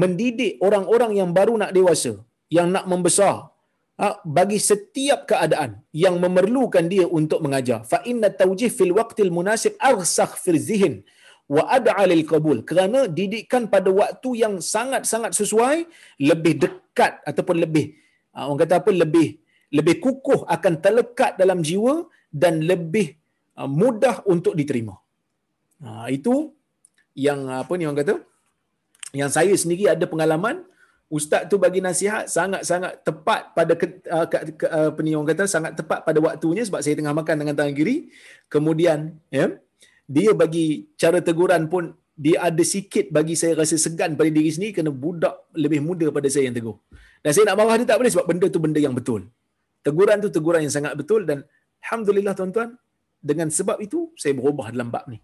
[0.00, 2.12] mendidik orang-orang yang baru nak dewasa
[2.56, 3.36] yang nak membesar.
[4.00, 7.84] Ha, bagi setiap keadaan yang memerlukan dia untuk mengajar.
[7.90, 10.94] Fa inna tawjih fil waqtil munasib arsakh fil zihn
[11.54, 12.64] wa ad'a lil qabul.
[12.70, 15.84] Kerana didikan pada waktu yang sangat-sangat sesuai
[16.16, 17.92] lebih dekat ataupun lebih
[18.32, 18.90] ha, orang kata apa?
[19.02, 19.28] Lebih
[19.78, 21.94] lebih kukuh akan terlekat dalam jiwa
[22.30, 23.18] dan lebih
[23.58, 24.94] ha, mudah untuk diterima.
[25.82, 26.54] Ha, itu
[27.18, 28.14] yang apa ni orang kata?
[29.10, 30.62] Yang saya sendiri ada pengalaman
[31.10, 35.30] ustaz tu bagi nasihat sangat-sangat tepat pada ke, uh, ke, ke, uh, apa ni orang
[35.34, 35.44] kata?
[35.50, 38.14] Sangat tepat pada waktunya sebab saya tengah makan dengan tangan kiri.
[38.46, 39.58] Kemudian ya
[40.06, 44.72] dia bagi cara teguran pun dia ada sikit bagi saya rasa segan pada diri sendiri
[44.76, 46.76] kerana budak lebih muda pada saya yang tegur.
[47.24, 49.26] Dan saya nak marah dia tak boleh sebab benda tu benda yang betul.
[49.80, 51.42] Teguran tu teguran yang sangat betul dan
[51.84, 52.70] alhamdulillah tuan-tuan
[53.20, 55.20] dengan sebab itu saya berubah dalam bab ni.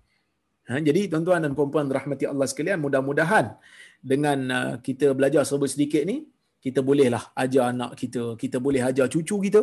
[0.67, 3.55] Ha, jadi tuan-tuan dan puan-puan rahmati Allah sekalian, mudah-mudahan
[4.03, 6.27] dengan uh, kita belajar serba sedikit ni,
[6.59, 9.63] kita bolehlah ajar anak kita, kita boleh ajar cucu kita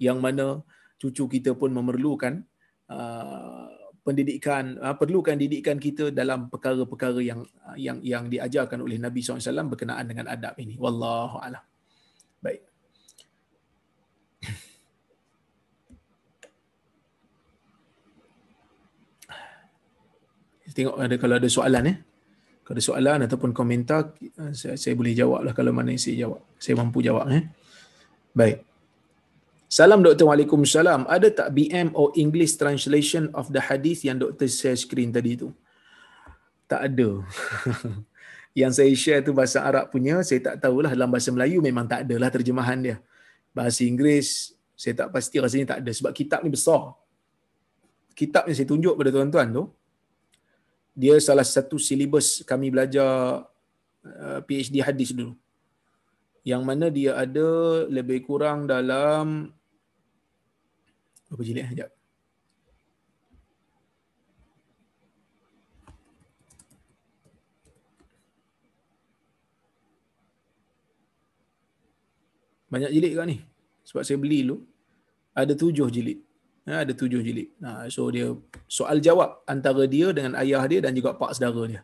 [0.00, 0.64] yang mana
[0.96, 2.40] cucu kita pun memerlukan
[2.88, 3.68] uh,
[4.00, 7.44] pendidikan uh, perlukan didikan kita dalam perkara-perkara yang
[7.76, 10.80] yang yang diajarkan oleh Nabi SAW berkenaan dengan adab ini.
[10.80, 11.67] Wallahu a'lam.
[20.78, 21.90] Tengok ada kalau ada soalan ya.
[21.90, 21.96] Eh?
[22.62, 24.14] Kalau ada soalan ataupun komentar
[24.54, 26.40] saya, saya boleh jawablah kalau mana yang saya jawab.
[26.54, 27.50] Saya mampu jawab eh.
[28.30, 28.62] Baik.
[29.66, 31.10] Salam Doktor Waalaikumsalam.
[31.10, 35.50] Ada tak BM or English translation of the hadith yang Doktor share screen tadi tu?
[36.70, 37.26] Tak ada.
[38.60, 42.06] yang saya share tu bahasa Arab punya, saya tak tahulah dalam bahasa Melayu memang tak
[42.06, 42.96] ada lah terjemahan dia.
[43.50, 46.94] Bahasa Inggeris, saya tak pasti rasanya tak ada sebab kitab ni besar.
[48.14, 49.64] Kitab yang saya tunjuk pada tuan-tuan tu,
[50.98, 53.46] dia salah satu silibus kami belajar
[54.02, 55.38] uh, PhD hadis dulu.
[56.42, 57.50] Yang mana dia ada
[57.86, 59.54] lebih kurang dalam
[61.30, 61.70] berapa jilid?
[61.70, 61.90] Sekejap.
[72.68, 73.38] Banyak jilid ke ni?
[73.86, 74.56] Sebab saya beli dulu.
[75.32, 76.27] Ada tujuh jilid.
[76.68, 77.48] Ya, ada tujuh jilid.
[77.56, 78.28] Nah, so dia
[78.68, 81.80] soal jawab antara dia dengan ayah dia dan juga pak saudara dia.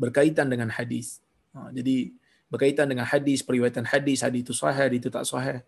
[0.00, 1.20] Berkaitan dengan hadis.
[1.52, 2.16] Ha, jadi
[2.48, 5.60] berkaitan dengan hadis, periwayatan hadis, hadis itu sahih, hadis itu tak sahih.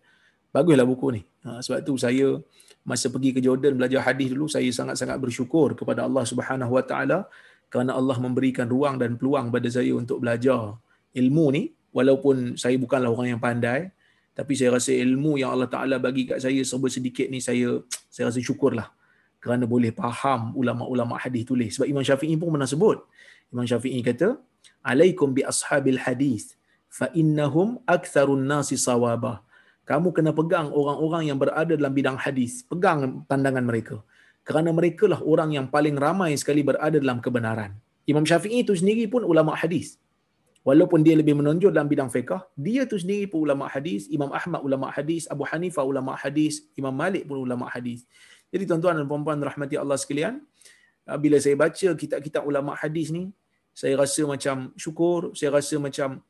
[0.49, 1.21] Baguslah buku ni.
[1.45, 2.41] Ha, sebab tu saya
[2.81, 7.29] masa pergi ke Jordan belajar hadis dulu, saya sangat-sangat bersyukur kepada Allah Subhanahu Wa Taala
[7.69, 10.73] kerana Allah memberikan ruang dan peluang pada saya untuk belajar
[11.13, 13.93] ilmu ni walaupun saya bukanlah orang yang pandai
[14.35, 17.79] tapi saya rasa ilmu yang Allah Taala bagi kat saya serba sedikit ni saya
[18.13, 18.91] saya rasa syukurlah
[19.39, 21.79] kerana boleh faham ulama-ulama hadis tulis.
[21.79, 22.99] Sebab Imam Syafi'i pun pernah sebut.
[23.53, 24.35] Imam Syafi'i kata
[24.83, 26.59] alaikum bi ashabil hadis
[26.91, 29.45] fa innahum aktsarun nasi sawaba.
[29.85, 32.65] Kamu kena pegang orang-orang yang berada dalam bidang hadis.
[32.65, 34.01] Pegang pandangan mereka.
[34.41, 37.77] Kerana mereka lah orang yang paling ramai sekali berada dalam kebenaran.
[38.09, 40.01] Imam Syafi'i itu sendiri pun ulama hadis
[40.65, 44.65] walaupun dia lebih menonjol dalam bidang fiqh, dia tu sendiri pun ulama hadis, Imam Ahmad
[44.65, 48.01] ulama hadis, Abu Hanifah ulama hadis, Imam Malik pun ulama hadis.
[48.49, 50.41] Jadi tuan-tuan dan puan-puan rahmati Allah sekalian,
[51.05, 53.29] ah, bila saya baca kitab-kitab ulama hadis ni,
[53.77, 56.25] saya rasa macam syukur, saya rasa macam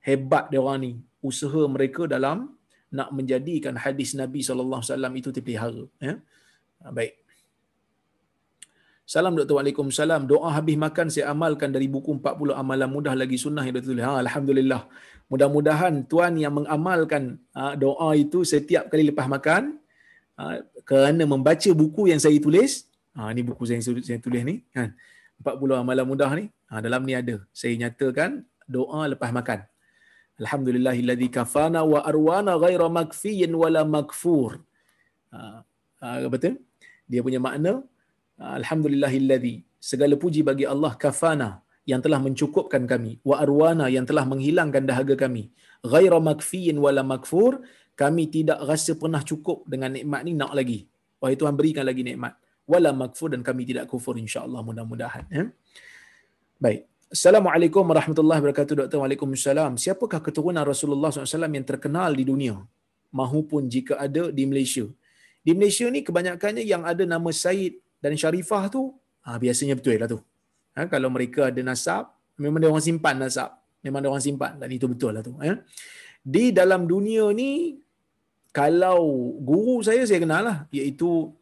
[0.00, 2.56] hebat dia orang ni, usaha mereka dalam
[2.88, 6.14] nak menjadikan hadis Nabi sallallahu alaihi wasallam itu terpelihara, ya.
[6.80, 7.19] Ah, baik.
[9.10, 9.58] Salam Dr.
[9.58, 10.30] Waalaikumsalam.
[10.30, 13.90] Doa habis makan saya amalkan dari buku 40 amalan mudah lagi sunnah yang Dr.
[13.90, 14.06] tulis.
[14.06, 14.82] Ha, Alhamdulillah.
[15.26, 19.82] Mudah-mudahan tuan yang mengamalkan ha, doa itu setiap kali lepas makan
[20.38, 22.86] ha, kerana membaca buku yang saya tulis.
[23.18, 24.62] Ha, ini buku saya, saya tulis ni.
[24.70, 24.94] Kan?
[25.42, 26.46] 40 amalan mudah ni.
[26.70, 27.42] Ha, dalam ni ada.
[27.50, 29.66] Saya nyatakan doa lepas makan.
[30.38, 34.62] Alhamdulillahilladzi kafana wa arwana ghaira makfiyin wala makfur.
[35.34, 35.66] Ha,
[35.98, 36.62] ha, betul?
[37.10, 37.82] Dia punya makna,
[38.40, 39.54] Ah, alhamdulillahilladzi
[39.90, 41.48] segala puji bagi Allah kafana
[41.90, 45.42] yang telah mencukupkan kami wa arwana yang telah menghilangkan dahaga kami
[45.92, 47.60] ghaira makfiyin wala makfur
[48.02, 50.78] kami tidak rasa pernah cukup dengan nikmat ni nak lagi
[51.20, 52.32] wahai Tuhan berikan lagi nikmat
[52.72, 55.44] wala makfur dan kami tidak kufur insyaallah mudah-mudahan ya
[56.64, 58.98] baik Assalamualaikum warahmatullahi wabarakatuh Dr.
[59.02, 59.74] Waalaikumsalam.
[59.82, 62.54] Siapakah keturunan Rasulullah SAW yang terkenal di dunia?
[63.10, 64.86] Mahupun jika ada di Malaysia.
[65.42, 68.92] Di Malaysia ni kebanyakannya yang ada nama Said dan syarifah tu
[69.24, 70.18] ha, biasanya betul lah tu.
[70.76, 73.50] Ha, kalau mereka ada nasab, memang dia orang simpan nasab.
[73.80, 75.32] Memang dia orang simpan dan itu betul lah tu.
[75.40, 75.60] Ya.
[76.20, 77.80] Di dalam dunia ni,
[78.52, 81.32] kalau guru saya, saya kenal lah, iaitu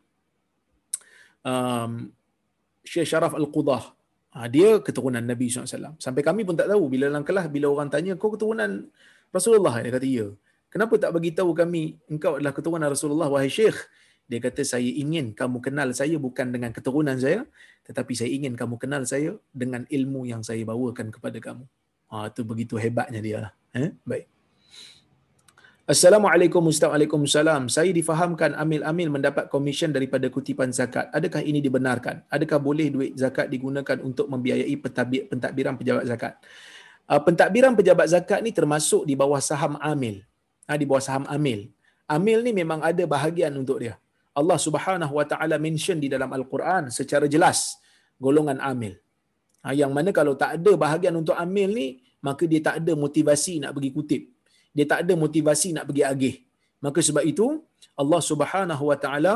[1.42, 1.90] um,
[2.84, 3.94] Syekh Syaraf Al-Qudah.
[4.38, 5.98] Ha, dia keturunan Nabi SAW.
[5.98, 6.86] Sampai kami pun tak tahu.
[6.86, 8.86] Bila dalam kelas, bila orang tanya, kau keturunan
[9.34, 9.82] Rasulullah?
[9.82, 10.30] Dia kata, ya.
[10.68, 13.88] Kenapa tak bagi tahu kami, engkau adalah keturunan Rasulullah, wahai Syekh?
[14.29, 17.49] Dia kata saya ingin kamu kenal saya bukan dengan keturunan saya
[17.89, 21.64] tetapi saya ingin kamu kenal saya dengan ilmu yang saya bawakan kepada kamu.
[22.12, 23.41] Ha tu begitu hebatnya dia.
[23.72, 23.97] Eh?
[24.05, 24.29] Baik.
[25.89, 27.72] Assalamualaikum Ustaz Waalaikumsalam.
[27.72, 31.09] Saya difahamkan amil-amil mendapat komisen daripada kutipan zakat.
[31.16, 32.29] Adakah ini dibenarkan?
[32.29, 34.76] Adakah boleh duit zakat digunakan untuk membiayai
[35.33, 36.37] pentadbiran pejabat zakat?
[37.09, 40.20] Uh, pentadbiran pejabat zakat ni termasuk di bawah saham amil.
[40.68, 41.72] Ha, di bawah saham amil.
[42.05, 43.97] Amil ni memang ada bahagian untuk dia.
[44.39, 47.59] Allah Subhanahu wa taala mention di dalam al-Quran secara jelas
[48.24, 48.95] golongan amil.
[49.62, 51.89] Ha, yang mana kalau tak ada bahagian untuk amil ni,
[52.26, 54.22] maka dia tak ada motivasi nak pergi kutip.
[54.76, 56.34] dia tak ada motivasi nak pergi agih.
[56.84, 57.47] Maka sebab itu
[57.99, 59.34] Allah Subhanahu Wa Taala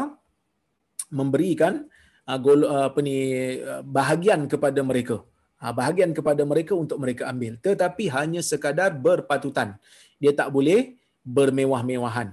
[1.18, 1.82] memberikan
[2.30, 3.16] uh, gol, uh, apa ni
[3.58, 5.16] uh, bahagian kepada mereka.
[5.62, 7.58] Uh, bahagian kepada mereka untuk mereka ambil.
[7.66, 9.78] Tetapi hanya sekadar berpatutan.
[10.22, 10.94] Dia tak boleh
[11.26, 12.28] bermewah-mewahan.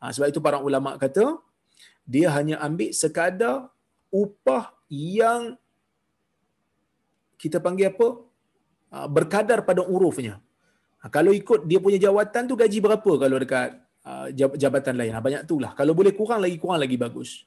[0.00, 1.36] Uh, sebab itu para ulama kata
[2.06, 3.56] dia hanya ambil sekadar
[4.14, 5.58] upah yang
[7.42, 8.08] kita panggil apa?
[8.94, 10.38] Uh, berkadar pada urufnya.
[11.02, 13.68] Uh, kalau ikut dia punya jawatan tu gaji berapa kalau dekat
[14.06, 14.26] uh,
[14.62, 15.12] jabatan lain?
[15.18, 15.74] Banyak tu lah.
[15.74, 17.44] Kalau boleh kurang lagi kurang lagi bagus.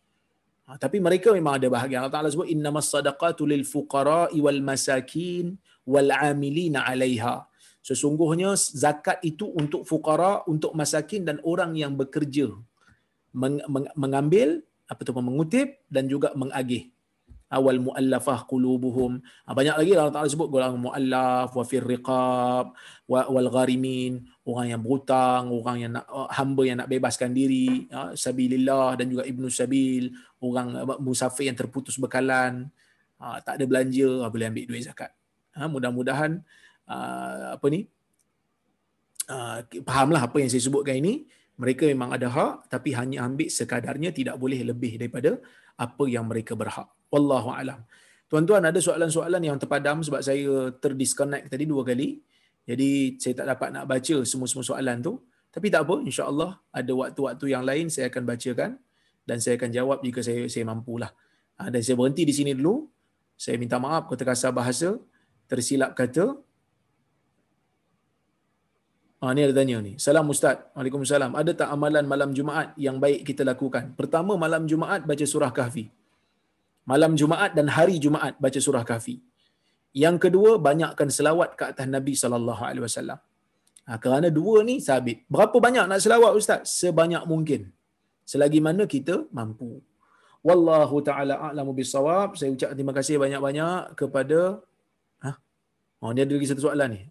[0.70, 2.06] Tapi mereka memang ada bahagian.
[2.06, 7.50] Allah Taala sebut innamas sadaqatu lil fuqara'i wal masakin wal 'amilina 'alaiha.
[7.82, 12.54] Sesungguhnya zakat itu untuk fuqara, untuk masakin dan orang yang bekerja
[13.34, 14.62] meng- meng- mengambil
[15.06, 16.90] tu mengutip dan juga mengagih.
[17.50, 19.26] Awal muallafah qulubuhum.
[19.50, 20.54] Ha, banyak lagi Allah Taala sebut.
[20.54, 22.78] Golongan muallaf wa fir riqab
[23.10, 24.22] wa wal gharimin.
[24.46, 29.10] Orang yang berhutang orang yang nak uh, hamba yang nak bebaskan diri ha, sabilillah dan
[29.10, 32.70] juga ibnu sabil orang uh, musafir yang terputus bekalan.
[33.18, 35.10] Ha, tak ada belanja boleh ambil duit zakat.
[35.58, 36.42] Ha, mudah-mudahan
[37.54, 37.86] apa ni
[39.86, 41.30] fahamlah apa yang saya sebutkan ini
[41.60, 45.38] mereka memang ada hak tapi hanya ambil sekadarnya tidak boleh lebih daripada
[45.76, 46.88] apa yang mereka berhak.
[47.12, 47.84] Wallahu alam.
[48.32, 52.24] Tuan-tuan ada soalan-soalan yang terpadam sebab saya terdisconnect tadi dua kali.
[52.64, 55.14] Jadi saya tak dapat nak baca semua-semua soalan tu.
[55.50, 58.72] Tapi tak apa insya-Allah ada waktu-waktu yang lain saya akan bacakan
[59.26, 61.10] dan saya akan jawab jika saya saya mampulah.
[61.58, 62.86] Ha, dan saya berhenti di sini dulu.
[63.34, 64.96] Saya minta maaf kata kasar bahasa.
[65.50, 66.38] Tersilap kata
[69.20, 69.94] Ha, ni ada tanya ni.
[70.06, 70.58] Salam Ustaz.
[70.76, 71.32] Waalaikumsalam.
[71.42, 73.92] Ada tak amalan malam Jumaat yang baik kita lakukan?
[74.00, 75.86] Pertama, malam Jumaat baca surah kahfi.
[76.92, 79.20] Malam Jumaat dan hari Jumaat baca surah kahfi.
[80.04, 83.20] Yang kedua, banyakkan selawat ke atas Nabi SAW.
[83.90, 85.28] Ha, kerana dua ni sabit.
[85.28, 86.72] Berapa banyak nak selawat Ustaz?
[86.80, 87.62] Sebanyak mungkin.
[88.24, 89.84] Selagi mana kita mampu.
[90.48, 92.40] Wallahu ta'ala a'lamu bisawab.
[92.40, 94.64] Saya ucap terima kasih banyak-banyak kepada...
[95.26, 95.32] Ha?
[96.00, 97.02] Oh, ni ada lagi satu soalan ni.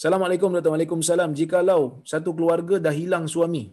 [0.00, 1.36] Assalamualaikum warahmatullahi wabarakatuh.
[1.36, 3.68] Jikalau satu keluarga dah hilang suami,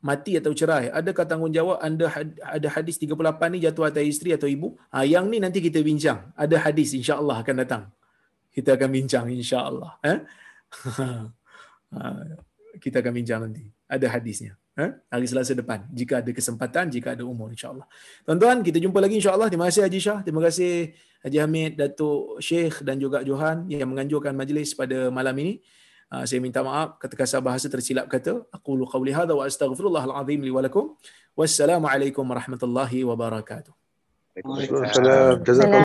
[0.00, 2.08] mati atau cerai, adakah tanggungjawab anda
[2.40, 3.12] ada hadis 38
[3.52, 4.72] ni jatuh atas isteri atau ibu?
[4.88, 6.32] Ha, yang ni nanti kita bincang.
[6.32, 7.82] Ada hadis insya-Allah akan datang.
[8.56, 10.00] Kita akan bincang insya-Allah.
[10.00, 10.18] Eh?
[11.92, 12.24] Ha,
[12.80, 13.68] kita akan bincang nanti.
[13.84, 14.56] Ada hadisnya.
[14.72, 14.90] Eh?
[15.12, 15.84] Hari Selasa depan.
[15.92, 17.84] Jika ada kesempatan, jika ada umur insya-Allah.
[18.24, 19.52] Tuan-tuan, kita jumpa lagi insya-Allah.
[19.52, 20.18] Terima kasih Haji Shah.
[20.24, 25.60] Terima kasih Haji Hamid, Datuk Sheikh dan juga Johan yang menganjurkan majlis pada malam ini.
[26.12, 28.44] Uh, saya minta maaf kata kasar bahasa tersilap kata.
[28.52, 30.96] Aku lu qawli hadha wa astaghfirullahal azim li wa lakum.
[31.36, 33.72] Wassalamualaikum warahmatullahi wabarakatuh.
[34.40, 35.44] Waalaikumsalam.